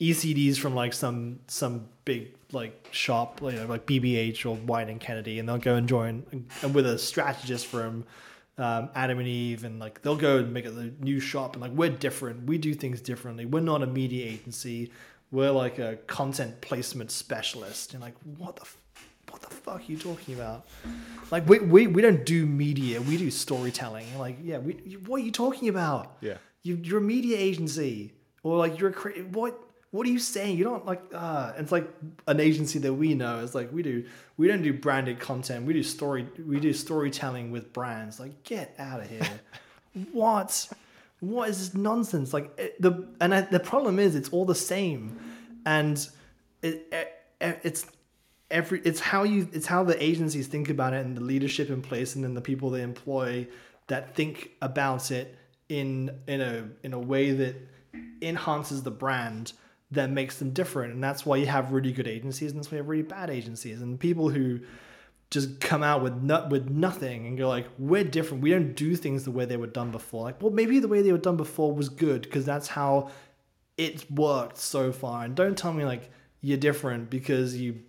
[0.01, 5.01] ECDs from like some some big like shop you know, like BBH or Wieden and
[5.01, 6.25] Kennedy, and they'll go and join
[6.63, 8.05] and with a strategist from
[8.59, 11.63] um, Adam and Eve, and like they'll go and make a the new shop, and
[11.63, 13.47] like we're different, we do things differently.
[13.47, 14.93] We're not a media agency,
[15.31, 17.95] we're like a content placement specialist.
[17.95, 18.63] And like, what the.
[18.63, 18.77] F-
[19.31, 20.67] what the fuck are you talking about?
[21.31, 24.19] Like we, we, we don't do media, we do storytelling.
[24.19, 24.73] Like, yeah, we,
[25.07, 26.17] what are you talking about?
[26.21, 26.35] Yeah.
[26.65, 29.57] You, you're a media agency, or like you're a cre- what?
[29.91, 30.57] What are you saying?
[30.57, 31.03] You don't like.
[31.13, 31.89] Uh, it's like
[32.29, 33.41] an agency that we know.
[33.41, 34.05] It's like we do.
[34.37, 35.67] We don't do branded content.
[35.67, 36.29] We do story.
[36.47, 38.21] We do storytelling with brands.
[38.21, 39.29] Like, get out of here.
[40.13, 40.69] what?
[41.19, 42.33] What is this nonsense?
[42.33, 45.19] Like it, the and I, the problem is it's all the same,
[45.67, 46.09] and
[46.63, 47.87] it, it it's
[48.51, 51.83] every it's how you it's how the agencies think about it and the leadership in
[51.83, 53.47] place and then the people they employ
[53.87, 55.37] that think about it
[55.69, 57.57] in in a in a way that
[58.23, 59.53] enhances the brand
[59.93, 60.95] that makes them different.
[60.95, 63.31] And that's why you have really good agencies and that's why you have really bad
[63.31, 63.81] agencies.
[63.81, 64.61] And people who
[65.31, 68.43] just come out with no, with nothing and go like we're different.
[68.43, 70.25] We don't do things the way they were done before.
[70.25, 73.11] Like well maybe the way they were done before was good because that's how
[73.77, 75.25] it's worked so far.
[75.25, 77.81] And don't tell me like you're different because you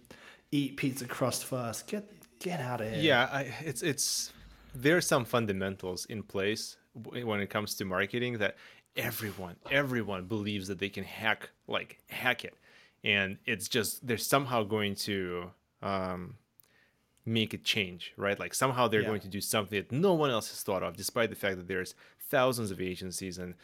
[0.52, 1.88] eat pizza crust first.
[1.88, 3.02] Get get out of here.
[3.02, 4.34] Yeah, I, it's it's
[4.74, 8.58] there are some fundamentals in place when it comes to marketing that
[8.96, 12.56] everyone everyone believes that they can hack like hack it,
[13.04, 15.52] and it's just they're somehow going to
[15.82, 16.36] um,
[17.26, 18.40] make it change, right?
[18.40, 19.08] Like somehow they're Yeah.
[19.08, 21.68] going to do something that no one else has thought of, despite the fact that
[21.68, 21.96] there's
[22.30, 23.56] thousands of agencies and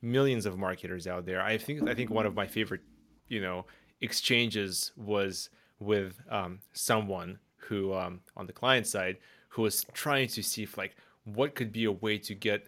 [0.00, 1.40] millions of marketers out there.
[1.42, 2.82] I think I think one of my favorite,
[3.28, 3.66] you know,
[4.00, 9.18] exchanges was with um, someone who um, on the client side
[9.50, 12.66] who was trying to see if like what could be a way to get,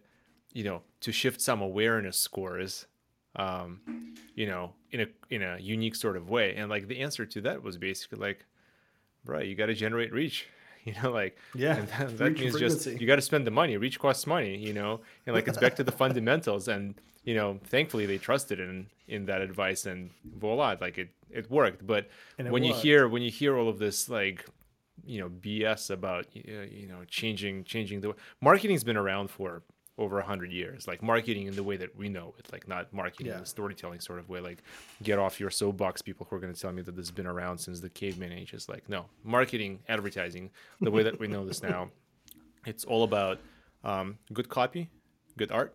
[0.53, 2.87] you know, to shift some awareness scores,
[3.37, 3.81] um,
[4.35, 6.55] you know, in a in a unique sort of way.
[6.57, 8.45] And like the answer to that was basically like,
[9.25, 10.47] bro, you got to generate reach.
[10.83, 13.77] You know, like Yeah, and that, that means just you got to spend the money.
[13.77, 16.69] Reach costs money, you know, and like it's back to the fundamentals.
[16.69, 21.51] And you know, thankfully they trusted in in that advice, and voila, like it it
[21.51, 21.87] worked.
[21.87, 22.09] But
[22.39, 24.47] it when you hear when you hear all of this like
[25.05, 29.63] you know BS about uh, you know changing changing the marketing's been around for
[30.01, 30.89] over a hundred years.
[30.89, 34.01] Like marketing in the way that we know it, like not marketing in the storytelling
[34.01, 34.41] sort of way.
[34.41, 34.63] Like
[35.03, 37.27] get off your soapbox, people who are going to tell me that this has been
[37.27, 38.69] around since the caveman age ages.
[38.69, 41.91] Like no, marketing, advertising, the way that we know this now,
[42.67, 43.39] it's all about
[43.85, 44.89] um, good copy,
[45.37, 45.75] good art,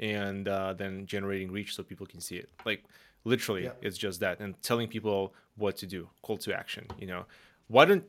[0.00, 2.48] and uh, then generating reach so people can see it.
[2.64, 2.82] Like
[3.24, 3.72] literally, Yeah.
[3.82, 6.86] it's just that, and telling people what to do, call to action.
[6.98, 7.26] You know,
[7.68, 8.04] why don't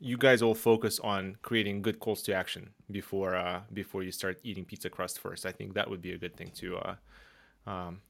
[0.00, 4.38] you guys all focus on creating good calls to action before uh, before you start
[4.42, 5.46] eating pizza crust first?
[5.46, 6.94] I think that would be a good thing to uh,
[7.66, 8.00] um,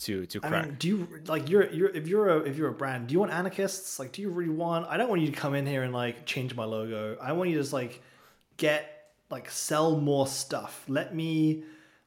[0.00, 0.66] to to I crack.
[0.66, 3.20] mean, do you like you're you're if you're a if you're a brand, do you
[3.20, 3.98] want anarchists?
[3.98, 4.86] Like, do you really want?
[4.88, 7.18] I don't want you to come in here and like change my logo.
[7.20, 8.00] I want you to just like
[8.56, 10.84] get like sell more stuff.
[10.88, 11.64] Let me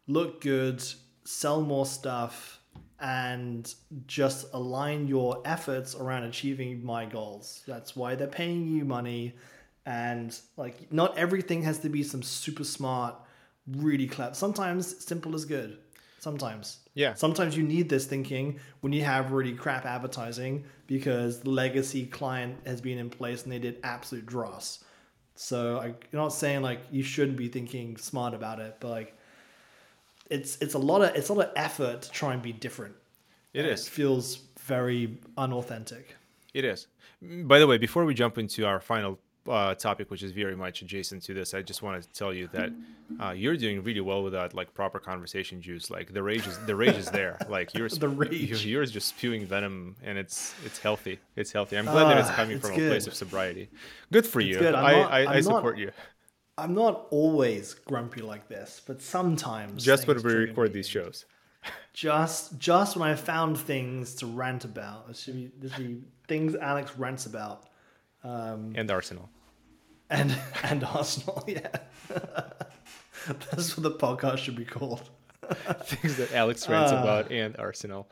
[0.08, 0.82] look good,
[1.26, 2.57] sell more stuff,
[3.00, 3.74] and
[4.08, 7.64] just align your efforts around achieving my goals.
[7.68, 9.36] That's why they're paying you money,
[9.86, 13.16] and like not everything has to be some super smart,
[13.68, 14.34] really clever.
[14.34, 15.78] Sometimes simple is good.
[16.20, 16.80] Sometimes.
[16.96, 17.14] Yeah.
[17.14, 22.58] Sometimes you need this thinking when you have really crap advertising because the legacy client
[22.66, 24.84] has been in place and they did absolute dross.
[25.36, 29.17] So I'm not saying like you shouldn't be thinking smart about it, but like
[30.30, 32.96] it's it's a lot of it's a lot of effort to try and be different.
[33.54, 33.88] It And is.
[33.88, 36.16] It feels very unauthentic.
[36.54, 36.88] It is.
[37.24, 40.56] Mm, By the way, before we jump into our final uh, topic, which is very
[40.58, 42.70] much adjacent to this, I just want to tell you that
[43.22, 45.90] uh, you're doing really well without like proper conversation juice.
[45.90, 47.38] Like the rage is the rage is there.
[47.50, 48.66] Like you're The rage.
[48.66, 51.18] You're, just spewing venom, and it's it's healthy.
[51.38, 51.78] It's healthy.
[51.78, 53.70] I'm glad that it's Ah, coming it's from a place of sobriety.
[54.12, 54.60] Good for you.
[54.60, 54.76] good.
[54.76, 55.92] I not- I, I I'm not- support you.
[56.58, 60.74] I'm not always grumpy like this, but sometimes Just when we record me.
[60.76, 61.26] these shows.
[61.94, 65.06] just just when I found things to rant about.
[65.08, 67.66] There should be, should be things Alex rants about.
[68.24, 69.30] Um, And Arsenal.
[70.10, 71.68] and and Arsenal, yeah.
[73.52, 75.10] That's what the podcast should be called.
[75.84, 77.02] Things that Alex rants Ah.
[77.02, 78.10] about and Arsenal.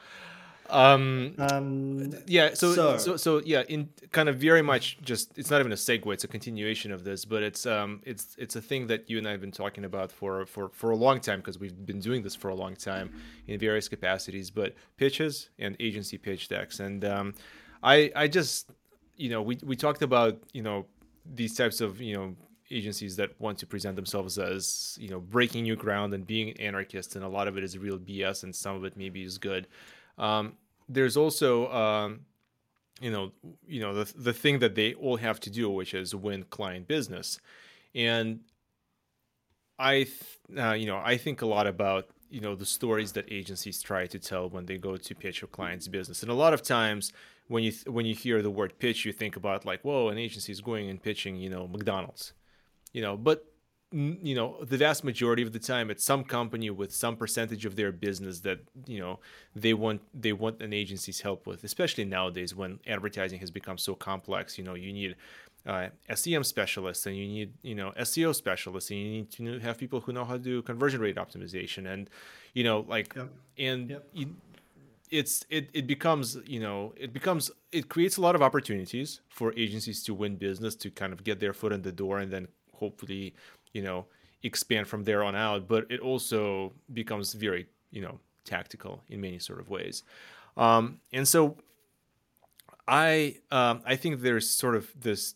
[0.69, 5.49] Um, Um, yeah so, so So- so yeah in kind of very much just it's
[5.51, 8.61] not even a segue it's a continuation of this but it's um it's it's a
[8.61, 11.39] thing that you and i have been talking about for for for a long time
[11.39, 13.11] because we've been doing this for a long time
[13.47, 16.79] in various capacities but pitches and agency pitch decks.
[16.79, 17.33] And um
[17.83, 18.71] i i just
[19.17, 20.85] you know we we talked about you know
[21.35, 22.35] these types of you know
[22.71, 26.57] agencies that want to present themselves as you know breaking new ground and being an
[26.59, 29.37] anarchist and a lot of it is real bs and some of it maybe is
[29.37, 29.67] good
[30.17, 30.53] um,
[30.87, 32.21] there's also um,
[33.01, 33.31] you know
[33.67, 36.87] you know the, the thing that they all have to do which is win client
[36.87, 37.39] business.
[37.93, 38.41] And
[39.77, 43.25] i th- uh, you know i think a lot about you know the stories that
[43.31, 46.21] agencies try to tell when they go to pitch a client's business.
[46.21, 47.13] And a lot of times
[47.47, 50.17] when you th- when you hear the word pitch you think about like whoa an
[50.17, 52.33] agency is going and pitching you know mcdonald's
[52.93, 53.45] you know but
[53.95, 57.75] you know the vast majority of the time it's some company with some percentage of
[57.77, 59.19] their business that you know
[59.55, 63.95] they want they want an agency's help with especially nowadays when advertising has become so
[63.95, 65.15] complex you know you need
[65.65, 69.77] uh, SEM specialists and you need you know SEO specialists and you need to have
[69.77, 72.09] people who know how to do conversion rate optimization and
[72.53, 73.29] you know like Yep.
[73.57, 74.07] and Yep.
[74.13, 74.35] you,
[75.11, 79.53] it's it, it becomes you know it becomes it creates a lot of opportunities for
[79.55, 82.47] agencies to win business to kind of get their foot in the door and then
[82.73, 83.33] hopefully
[83.75, 84.05] you know
[84.43, 89.39] expand from there on out but it also becomes very you know tactical in many
[89.39, 90.03] sort of ways.
[90.57, 91.57] Um, and so
[92.87, 95.33] i um, i think there's sort of this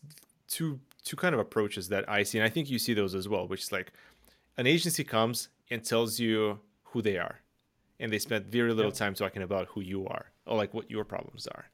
[0.48, 3.26] two two kind of approaches that i see and i think you see those as
[3.28, 3.92] well which is like
[4.56, 7.40] an agency comes and tells you who they are
[8.00, 11.04] and they spend very little time talking about who you are or like what your
[11.04, 11.66] problems are.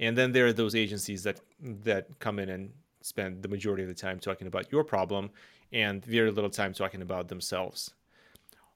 [0.00, 2.70] And then there are those agencies that that come in and
[3.02, 5.30] spend the majority of the time talking about your problem
[5.72, 7.92] and very little time talking about themselves.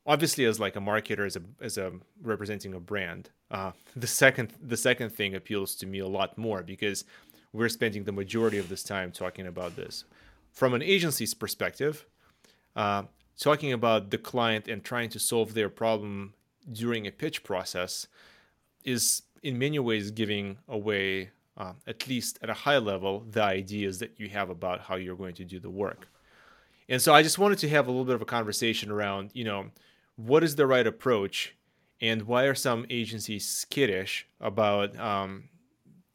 [0.05, 4.53] Obviously as like a marketer as a as a representing a brand uh, the second
[4.61, 7.05] the second thing appeals to me a lot more because
[7.53, 10.05] we're spending the majority of this time talking about this.
[10.53, 12.07] From an agency's perspective
[12.75, 13.05] uh,
[13.39, 16.35] talking about the client and trying to solve their problem
[16.71, 18.07] during a pitch process
[18.85, 23.99] is in many ways giving away uh, at least at a high level the ideas
[23.99, 26.09] that you have about how you're going to do the work
[26.93, 29.45] and so I just wanted to have a little bit of a conversation around, you
[29.45, 29.71] know,
[30.17, 31.57] what is the right approach
[32.03, 35.49] and why are some agencies skittish about, um,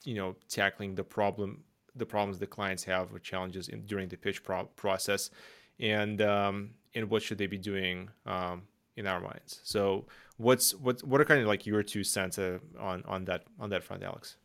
[0.04, 1.64] you know, tackling the problem,
[1.95, 5.32] the problems the clients have or challenges in, during the pitch pro- process
[5.80, 8.62] and, um, and what should they be doing, um,
[8.97, 9.62] in our minds.
[9.64, 10.06] So
[10.38, 13.72] what's, what, what are kind of like your two cents uh, on, on that, on
[13.72, 14.36] that front, Alex?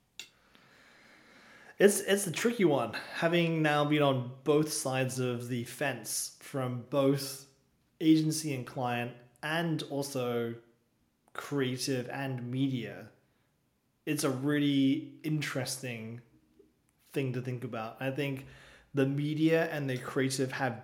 [1.85, 6.85] It's it's a tricky one, having now been on both sides of the fence from
[6.91, 7.47] both
[8.01, 9.11] agency and client,
[9.43, 10.55] and also
[11.33, 13.09] creative and media.
[14.07, 16.21] It's a really interesting
[17.13, 17.97] thing to think about.
[17.99, 18.47] I think
[18.95, 20.75] the media and the creative have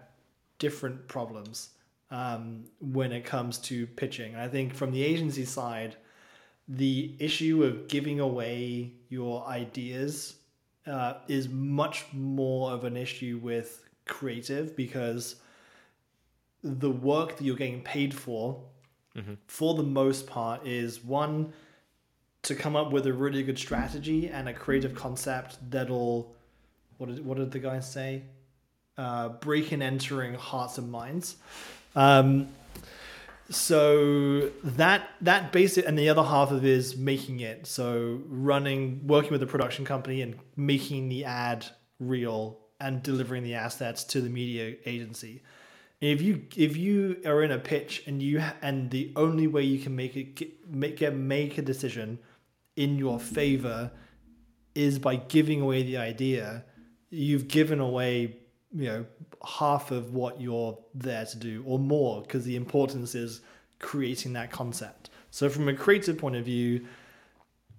[0.59, 1.71] different problems.
[2.11, 4.35] um, when it comes to pitching.
[4.35, 5.97] I think from the agency side,
[6.67, 10.38] the issue of giving away your ideas
[10.89, 15.37] uh, is much more of an issue with creative because
[16.63, 18.61] the work that you're getting paid for,
[19.47, 21.53] for the most part, is one
[22.43, 26.35] to come up with a really good strategy and a creative concept that'll
[26.97, 28.23] what did what did the guy say?
[28.97, 31.37] Uh, break and entering hearts and minds.
[31.95, 32.49] Um,
[33.51, 37.67] so that that basic and the other half of it is making it.
[37.67, 41.67] So running working with a production company and making the ad
[41.99, 45.43] real and delivering the assets to the media agency.
[46.01, 49.79] If you if you are in a pitch and you and the only way you
[49.79, 52.19] can make it make get make a decision
[52.77, 53.91] in your favor
[54.75, 56.65] is by giving away the idea
[57.11, 58.37] you've given away
[58.73, 59.07] you know
[59.47, 63.41] half of what you're there to do or more because the importance is
[63.79, 65.11] creating that concept.
[65.31, 66.87] So from a creative point of view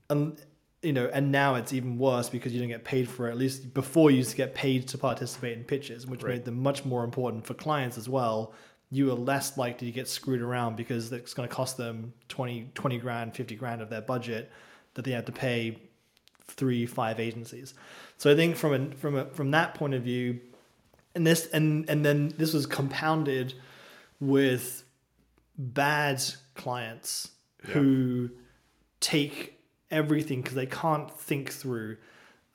[0.10, 0.39] and
[0.82, 3.32] you know and now it's even worse because you don't get paid for it.
[3.32, 6.36] At least before you used to get paid to participate in pitches which Right.
[6.36, 8.54] made them much more important for clients as well.
[8.91, 12.72] You are less likely to get screwed around because it's going to cost them 20
[12.74, 14.52] 20 grand 50 grand of their budget
[14.93, 15.78] that they have to pay
[16.47, 17.74] three five agencies.
[18.18, 20.39] So i think from a from a from that point of view
[21.16, 23.53] and this and and then this was compounded
[24.20, 24.84] with
[25.57, 26.22] bad
[26.55, 27.32] clients
[27.62, 28.30] who
[28.99, 29.60] take
[29.91, 31.97] everything because they can't think through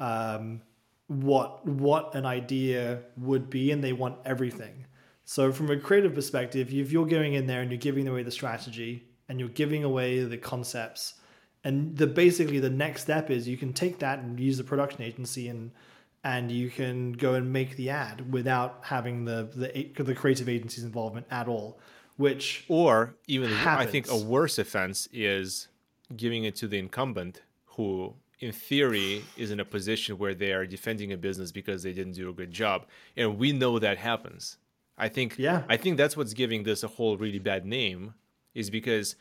[0.01, 0.63] um,
[1.09, 4.87] what what an idea would be and they want everything.
[5.27, 8.31] So from a creative perspective if you're going in there and you're giving away the
[8.31, 11.15] strategy and you're giving away the concepts
[11.65, 15.03] and the basically the next step is you can take that and use the production
[15.03, 15.71] agency and
[16.25, 20.85] and you can go and make the ad without having the the, the creative agency's
[20.85, 21.79] involvement at all
[22.17, 25.69] which Or even, I think a worse offense is
[26.15, 30.67] giving it to the incumbent who, in theory, is in a position where they are
[30.67, 32.87] defending a business because they didn't do a good job.
[33.17, 34.59] And we know that happens.
[34.97, 35.65] I think Yeah.
[35.69, 38.15] I think that's what's giving this a whole really bad name
[38.55, 39.17] is because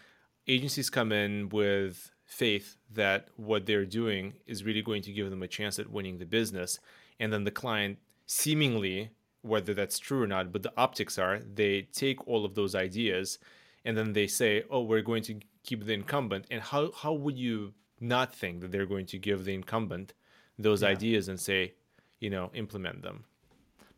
[0.47, 5.43] agencies come in with faith that what they're doing is really going to give them
[5.43, 6.79] a chance at winning the business.
[7.19, 9.11] And then the client seemingly
[9.41, 13.39] whether that's true or not but the optics are they take all of those ideas
[13.83, 16.45] and then they say oh we're going to keep the incumbent.
[16.51, 20.13] And how how would you not think that they're going to give the incumbent
[20.59, 21.73] those ideas and say
[22.19, 23.25] you know implement them?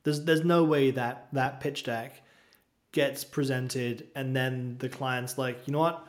[0.03, 2.21] There's there's no way that that pitch deck
[2.91, 6.07] gets presented and then the client's like you know what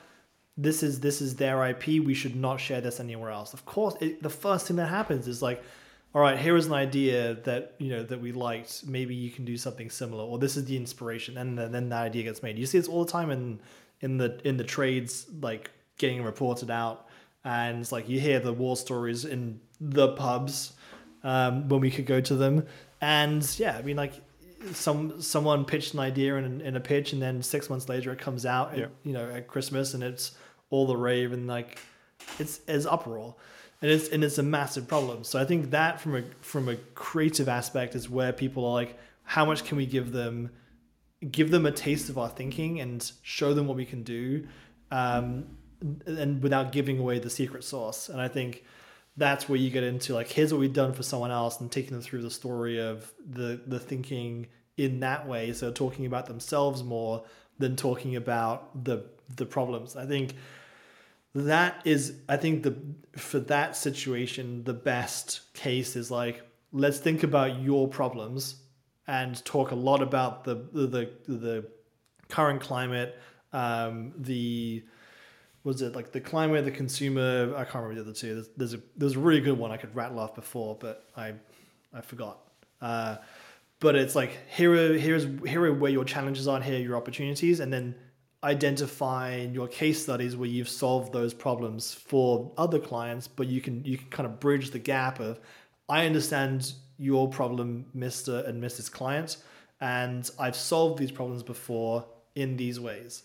[0.56, 3.52] this is this is their ip we should not share this anywhere else.
[3.52, 5.62] Of course it, the first thing that happens is like
[6.14, 8.84] all right here is an idea that you know that we liked.
[8.86, 11.36] Maybe you can do something similar or this is the inspiration.
[11.36, 12.58] And then, then that idea gets made.
[12.58, 13.60] You see this all the time in
[14.00, 17.06] in the in the trades like getting reported out.
[17.44, 20.72] And it's like you hear the war stories in the pubs
[21.22, 22.66] um, when we could go to them.
[23.02, 24.14] And yeah i mean like
[24.72, 28.18] some someone pitched an idea in, in a pitch and then six months later it
[28.18, 28.86] comes out at, Yeah.
[29.04, 30.32] you know at christmas and it's
[30.70, 31.78] all the rave and like
[32.38, 33.34] it's it's uproar.
[33.82, 35.24] And it's and it's a massive problem.
[35.24, 38.98] So i think that from a from a creative aspect is where people are like
[39.24, 40.50] how much can we give them
[41.30, 44.46] give them a taste of our thinking and show them what we can do
[44.90, 45.46] um,
[46.06, 48.08] and without giving away the secret sauce.
[48.08, 48.64] And i think
[49.18, 51.92] that's where you get into like here's what we've done for someone else and taking
[51.92, 54.46] them through the story of the the thinking
[54.76, 55.52] in that way.
[55.52, 57.24] So talking about themselves more
[57.58, 59.04] than talking about the
[59.34, 59.96] the problems.
[59.96, 60.34] I think
[61.36, 62.74] that is i think the
[63.14, 68.62] for that situation the best case is like let's think about your problems
[69.06, 71.66] and talk a lot about the the the,
[72.28, 73.16] current climate
[73.52, 74.82] um the
[75.62, 78.34] was it like the climate the consumer i can't remember the other two.
[78.34, 81.34] There's, there's a there's a really good one i could rattle off before but i
[81.94, 82.38] i forgot.
[82.80, 83.16] Uh
[83.78, 86.96] but it's like here are here's here are where your challenges are here are your
[86.96, 87.94] opportunities and then
[88.44, 93.60] identify in your case studies where you've solved those problems for other clients but you
[93.60, 95.40] can you can kind of bridge the gap of
[95.88, 99.38] i understand your problem mr and mrs client
[99.80, 102.04] and i've solved these problems before
[102.36, 103.24] in these ways.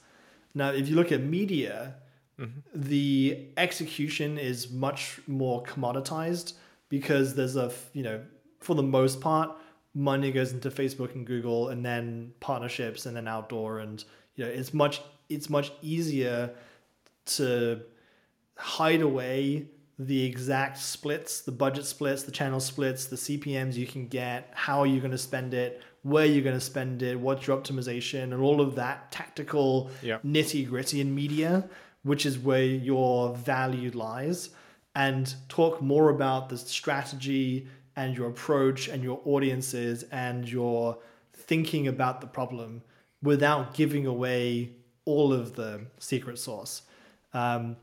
[0.55, 1.95] Now if you look at media
[2.39, 2.59] mm-hmm.
[2.73, 6.53] the execution is much more commoditized
[6.89, 8.21] because there's a, you know
[8.59, 9.51] for the most part
[9.93, 14.05] money goes into facebook and google and then partnerships and then outdoor and
[14.35, 16.51] you know it's much it's much easier
[17.25, 17.81] to
[18.57, 19.67] hide away
[19.99, 24.83] the exact splits the budget splits the channel splits the cpms you can get how
[24.83, 28.23] you're you going to spend it where you're going to spend it, what's your optimization,
[28.23, 30.17] and all of that tactical Yeah.
[30.25, 31.69] nitty gritty in media,
[32.03, 34.49] which is where your value lies,
[34.95, 40.97] and talk more about the strategy and your approach and your audiences and your
[41.33, 42.81] thinking about the problem
[43.23, 44.71] without giving away
[45.05, 46.81] all of the secret sauce.
[47.33, 47.75] Um,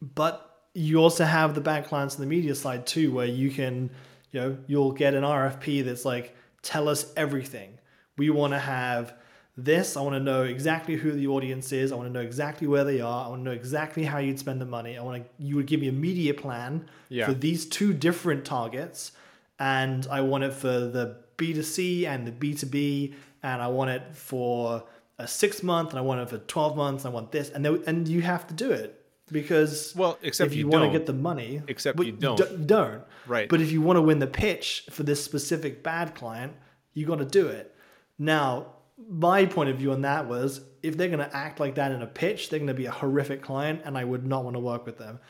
[0.00, 3.90] but you also have the bad clients on the media side too, where you can,
[4.32, 7.78] you know, you'll get an RFP that's like, tell us everything.
[8.16, 9.14] We want to have
[9.56, 9.96] this.
[9.96, 11.92] I want to know exactly who the audience is.
[11.92, 13.26] I want to know exactly where they are.
[13.26, 14.96] I want to know exactly how you'd spend the money.
[14.96, 17.26] I want to, you would give me a media plan Yeah.
[17.26, 19.12] for these two different targets.
[19.58, 23.14] And I want it for the B2C and the B2B.
[23.42, 24.84] And I want it for
[25.18, 27.04] a six month and I want it for 12 months.
[27.04, 27.50] I want this.
[27.50, 30.90] And, they, and you have to do it because Well, except if you you, want
[30.90, 32.36] to get the money, Except but you don't.
[32.36, 33.02] d- don't.
[33.26, 33.48] Right.
[33.48, 36.54] But if you want to win the pitch for this specific bad client,
[36.94, 37.74] you got to do it.
[38.18, 38.66] Now,
[39.08, 42.02] my point of view on that was if they're going to act like that in
[42.02, 44.60] a pitch, they're going to be a horrific client, and I would not want to
[44.60, 45.20] work with them.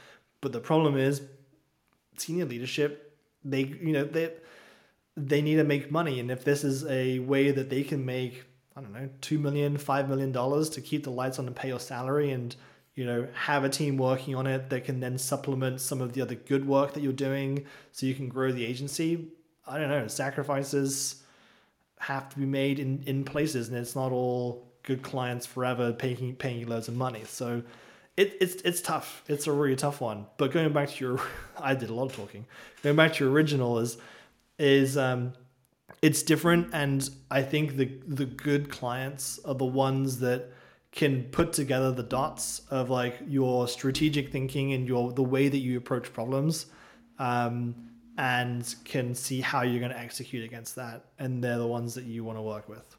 [0.40, 1.22] But the problem is,
[2.16, 4.32] senior leadership, they you know they
[5.16, 8.44] they need to make money, and if this is a way that they can make
[8.76, 11.68] I don't know two million, five million dollars to keep the lights on and pay
[11.68, 12.54] your salary, and
[12.94, 16.22] you know have a team working on it that can then supplement some of the
[16.22, 19.28] other good work that you're doing, so you can grow the agency.
[19.66, 21.22] I don't know sacrifices
[22.00, 26.34] have to be made in, in places and it's not all good clients forever paying
[26.36, 27.22] paying you loads of money.
[27.26, 27.62] So
[28.16, 29.22] it, it's it's tough.
[29.28, 30.26] It's a really tough one.
[30.36, 31.20] But going back to your
[31.58, 32.46] I did a lot of talking.
[32.82, 33.98] Going back to your original is
[34.61, 35.32] is um
[36.02, 40.50] it's different and I think the the good clients are the ones that
[40.92, 45.58] can put together the dots of like your strategic thinking and your the way that
[45.58, 46.66] you approach problems
[47.18, 47.74] um,
[48.18, 52.04] and can see how you're going to execute against that and they're the ones that
[52.04, 52.96] you want to work with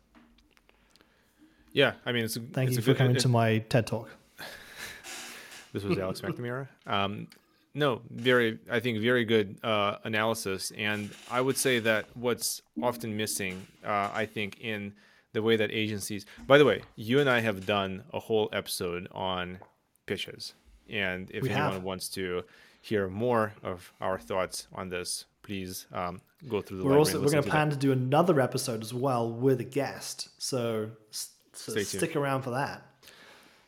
[1.74, 3.60] Yeah, I mean, it's a, thank it's you a for good, coming it- to my
[3.60, 4.10] ted talk
[5.74, 6.68] This was Alex McNamara.
[6.86, 7.28] Um,
[7.74, 10.72] no, very, I think, very good uh, analysis.
[10.78, 14.94] And I would say that what's often missing, uh, I think, in
[15.34, 16.26] the way that agencies.
[16.48, 19.60] By the way, you and I have done a whole episode on
[20.06, 20.54] pitches,
[20.90, 21.84] and if We anyone have.
[21.84, 22.44] wants to
[22.82, 26.20] hear more of our thoughts on this, please um,
[26.50, 26.86] go through the.
[26.86, 30.30] we're also we're going to plan to do another episode as well with a guest
[30.38, 30.90] so,
[31.54, 31.88] so tuned.
[31.88, 32.82] stick around for that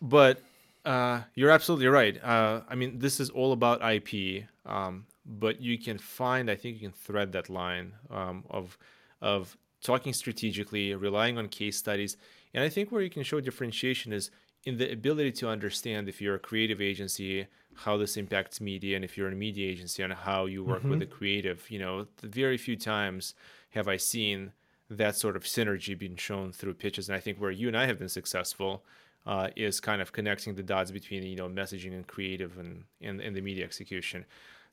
[0.01, 0.41] but
[0.85, 2.21] uh, you're absolutely right.
[2.23, 6.75] Uh, I mean, this is all about IP, um, but you can find, I think,
[6.75, 8.77] you can thread that line um, of
[9.21, 12.17] of talking strategically, relying on case studies,
[12.53, 14.29] and I think where you can show differentiation is
[14.65, 19.03] in the ability to understand if you're a creative agency how this impacts media and
[19.03, 21.69] if you're a media agency on how you work with the creative.
[21.69, 23.33] You know very few times
[23.71, 24.51] have i seen
[24.89, 27.09] that sort of synergy being shown through pitches.
[27.09, 28.83] And i think where you and i have been successful
[29.25, 33.21] uh, is kind of connecting the dots between you know messaging and creative and and,
[33.21, 34.25] and the media execution.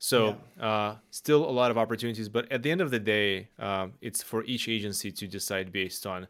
[0.02, 3.92] So uh, still a lot of opportunities but at the end of the day um,
[4.00, 6.26] it's for each agency to decide based on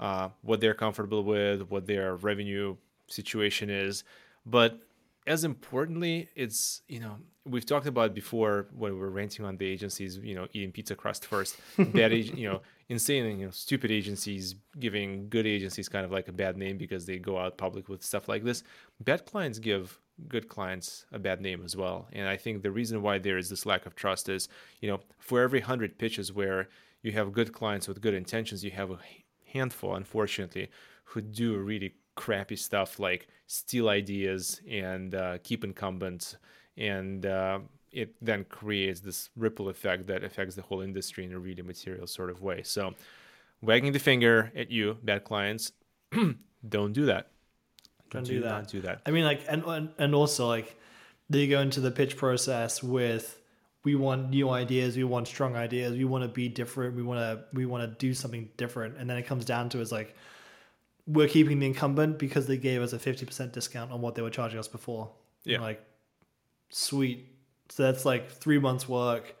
[0.00, 4.02] uh, what they're comfortable with what their revenue situation is.
[4.44, 4.80] But
[5.26, 9.66] as importantly it's you know we've talked about before when we were ranting on the
[9.66, 11.56] agencies you know eating pizza crust first.
[11.78, 16.32] Bad you know insane you know stupid agencies giving good agencies kind of like a
[16.32, 18.62] bad name because they go out public with stuff like this.
[19.00, 19.98] Bad clients give
[20.28, 22.06] good clients a bad name as well.
[22.12, 24.48] And i think the reason why there is this lack of trust is
[24.80, 26.68] you know for every 100 pitches where
[27.02, 28.98] you have good clients with good intentions you have a
[29.52, 30.68] handful unfortunately
[31.04, 36.36] who do really crappy stuff like steal ideas and uh, keep incumbents.
[36.76, 37.60] And uh,
[37.92, 42.06] it then creates this ripple effect that affects the whole industry in a really material
[42.06, 42.62] sort of way.
[42.62, 42.94] So
[43.60, 45.72] wagging the finger at you bad clients
[46.68, 47.28] don't do that.
[48.10, 48.48] Don't do that.
[48.48, 49.00] not do that.
[49.06, 50.76] I mean, like, and and- and also like,
[51.30, 53.40] they go into the pitch process with,
[53.84, 57.20] we want new ideas, we want strong ideas, we want to be different, we want
[57.20, 60.14] to we want to do something different, and then it comes down to is like,
[61.06, 64.22] we're keeping the incumbent because they gave us a fifty percent discount on what they
[64.22, 65.10] were charging us before.
[65.44, 65.60] Yeah.
[65.60, 65.84] like,
[66.70, 67.28] sweet.
[67.68, 69.34] So that's like three months work,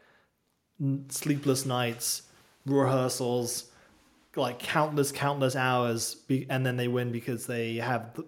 [0.80, 2.22] n- sleepless nights,
[2.66, 3.70] rehearsals,
[4.34, 8.18] like countless countless hours, be- and then they win because they have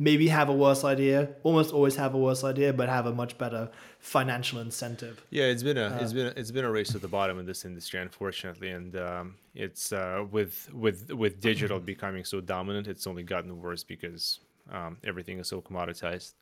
[0.00, 3.36] maybe have a worse idea, almost always have a worse idea, but have a much
[3.36, 3.70] better
[4.00, 5.22] financial incentive.
[5.28, 7.46] Yeah, it's been a it's been a, it's been a race to the bottom in
[7.46, 13.06] this industry, unfortunately, and um, it's uh, with with with digital becoming so dominant, it's
[13.06, 14.40] only gotten worse because
[14.72, 16.32] um, everything is so commoditized.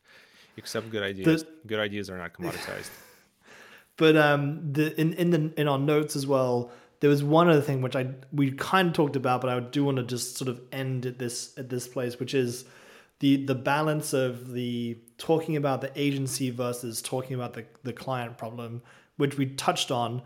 [0.56, 1.44] Except good ideas.
[1.66, 2.90] good ideas are not commoditized.
[3.98, 7.60] But um, the in in the in our notes as well, there was one other
[7.60, 10.48] thing which I we kind of talked about, but I do want to just sort
[10.48, 12.64] of end at this at this place, which is
[13.20, 18.38] the the balance of the talking about the agency versus talking about the the client
[18.38, 18.82] problem,
[19.16, 20.22] which we touched on,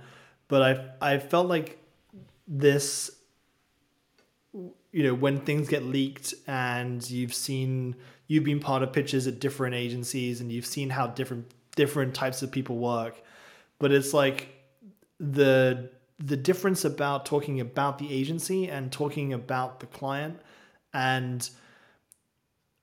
[0.49, 0.63] but
[1.01, 1.79] I I felt like
[2.47, 3.11] this
[4.53, 9.41] you know when things get leaked and you've seen you've been part of pitches at
[9.41, 13.23] different agencies and you've seen how different different types of people work
[13.79, 14.49] but it's like
[15.19, 20.39] the the difference about talking about the agency and talking about the client
[20.93, 21.49] and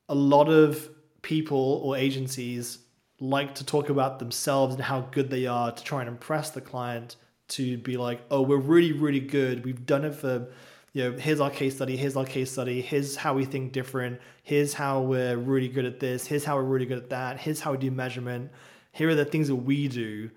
[0.10, 0.89] a lot of
[1.22, 2.80] people or agencies
[3.20, 6.62] like to talk about themselves and how good they are to try and impress the
[6.62, 7.18] client
[7.49, 9.64] to be like oh we're really really good.
[9.66, 10.47] We've done it for
[10.93, 14.20] you know here's our case study here's our case study here's how we think different
[14.43, 17.60] here's how we're really good at this here's how we're really good at that here's
[17.60, 18.51] how we do measurement
[18.91, 20.30] here are the things that we do.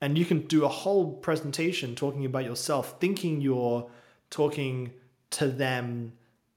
[0.00, 3.88] And you can do a whole presentation talking about yourself thinking you're
[4.30, 4.92] talking
[5.30, 6.12] to them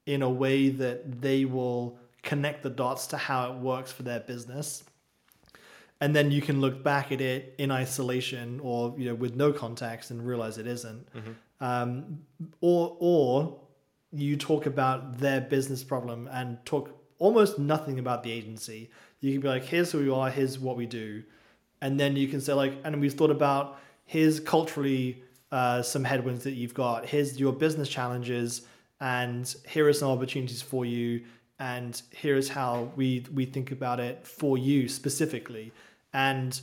[0.06, 1.98] in a way that they will
[2.28, 4.84] connect the dots to how it works for their business
[6.00, 9.52] and then you can look back at it in isolation or you know with no
[9.52, 11.08] context and realize it isn't.
[11.60, 12.20] Um,
[12.60, 13.60] or or
[14.12, 18.90] you talk about their business problem and talk almost nothing about the agency.
[19.20, 21.24] You can be like, here's who we are, here's what we do,
[21.82, 26.44] and then you can say like, and we've thought about here's culturally uh, some headwinds
[26.44, 27.06] that you've got.
[27.06, 28.62] Here's your business challenges,
[29.00, 31.24] and here are some opportunities for you.
[31.58, 35.72] And here's how we we think about it for you specifically.
[36.12, 36.60] And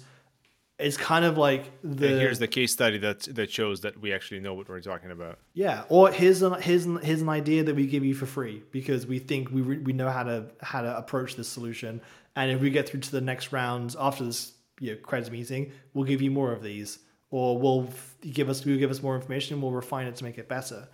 [0.77, 4.11] it's kind of like the and here's the case study that that shows that we
[4.13, 5.39] actually know what we're talking about.
[5.53, 8.61] yeah, or here's an here's an, here's an idea that we give you for free
[8.71, 12.01] because we think we re- we know how to how to approach this solution,
[12.35, 15.71] and if we get through to the next round after this you know, creds meeting,
[15.93, 16.99] we'll give you more of these,
[17.31, 17.89] or we'll
[18.21, 20.89] give us we'll give us more information, and we'll refine it to make it better,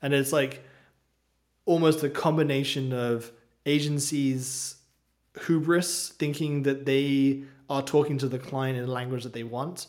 [0.00, 0.64] and it's like
[1.66, 3.30] almost a combination of
[3.66, 4.76] agencies
[5.46, 9.86] hubris thinking that they are talking to the client in a language that they want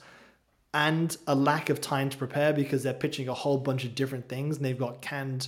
[0.74, 4.28] and a lack of time to prepare because they're pitching a whole bunch of different
[4.30, 5.47] things and they've got canned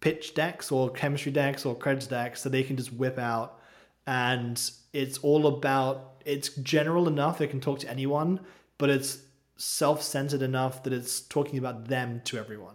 [0.00, 3.60] pitch decks or chemistry decks or creds decks that they can just whip out.
[4.06, 4.58] And
[4.92, 8.40] it's all about it's general enough they can talk to anyone
[8.76, 9.18] but it's
[9.56, 12.74] self-centered enough that it's talking about them to everyone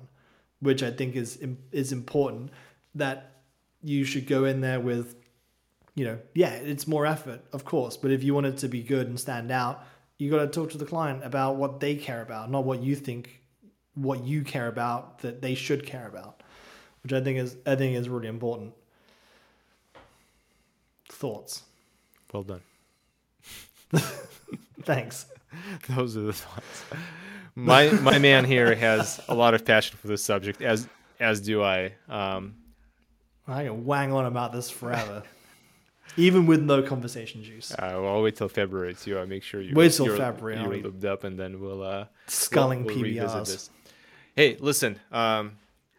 [0.60, 1.38] which i think is
[1.72, 2.50] is important
[2.96, 3.33] that
[3.84, 5.16] you should go in there with
[5.96, 8.82] you know yeah it's more effort of course but if you want it to be
[8.82, 9.86] good and stand out
[10.18, 12.96] you got to talk to the client about what they care about not what you
[12.96, 13.42] think
[13.96, 16.42] what you care about that they should care about
[17.04, 18.74] which i think is i think is really important
[21.10, 21.64] thoughts
[22.32, 22.62] Well done.
[24.82, 25.28] thanks
[25.90, 26.84] Those are the thoughts.
[27.56, 30.88] My my man here has a lot of passion for this subject, as
[31.20, 31.94] as do I.
[32.10, 32.56] Um,
[33.48, 35.24] i can wang on about this forever
[36.18, 39.62] even with no conversation juice uh, well, I'll wait till February to uh, make sure
[39.62, 43.46] you Wait till February, You're looped up, and then we'll uh, sculling we'll, we'll pbrs
[43.48, 43.70] this.
[44.36, 45.54] Hey, listen, um,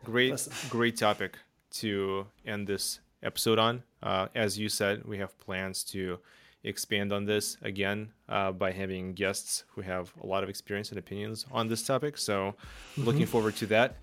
[0.04, 0.52] great Listen.
[0.70, 1.38] great topic
[1.72, 3.82] to end this episode on.
[4.02, 6.18] Uh, as you said, we have plans to
[6.62, 10.98] expand on this again uh, by having guests who have a lot of experience and
[10.98, 12.18] opinions on this topic.
[12.18, 12.54] So,
[12.96, 13.96] looking forward to that.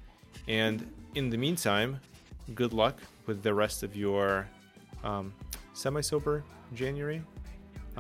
[0.47, 0.85] And
[1.15, 1.99] in the meantime,
[2.55, 4.47] good luck with the rest of your
[5.03, 5.33] um,
[5.73, 7.21] semi-sober January.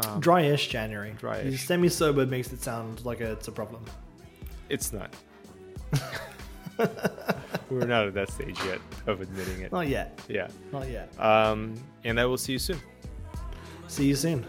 [0.05, 1.59] Um, dryish january Dryish.
[1.67, 3.83] semi-sober makes it sound like a, it's a problem
[4.69, 5.13] It's not.
[7.69, 9.71] We're not at that stage yet of admitting it.
[9.71, 10.47] not yet Yeah.
[10.71, 11.75] not yet Um,
[12.05, 12.79] and I will see you soon.
[13.87, 14.45] see you soon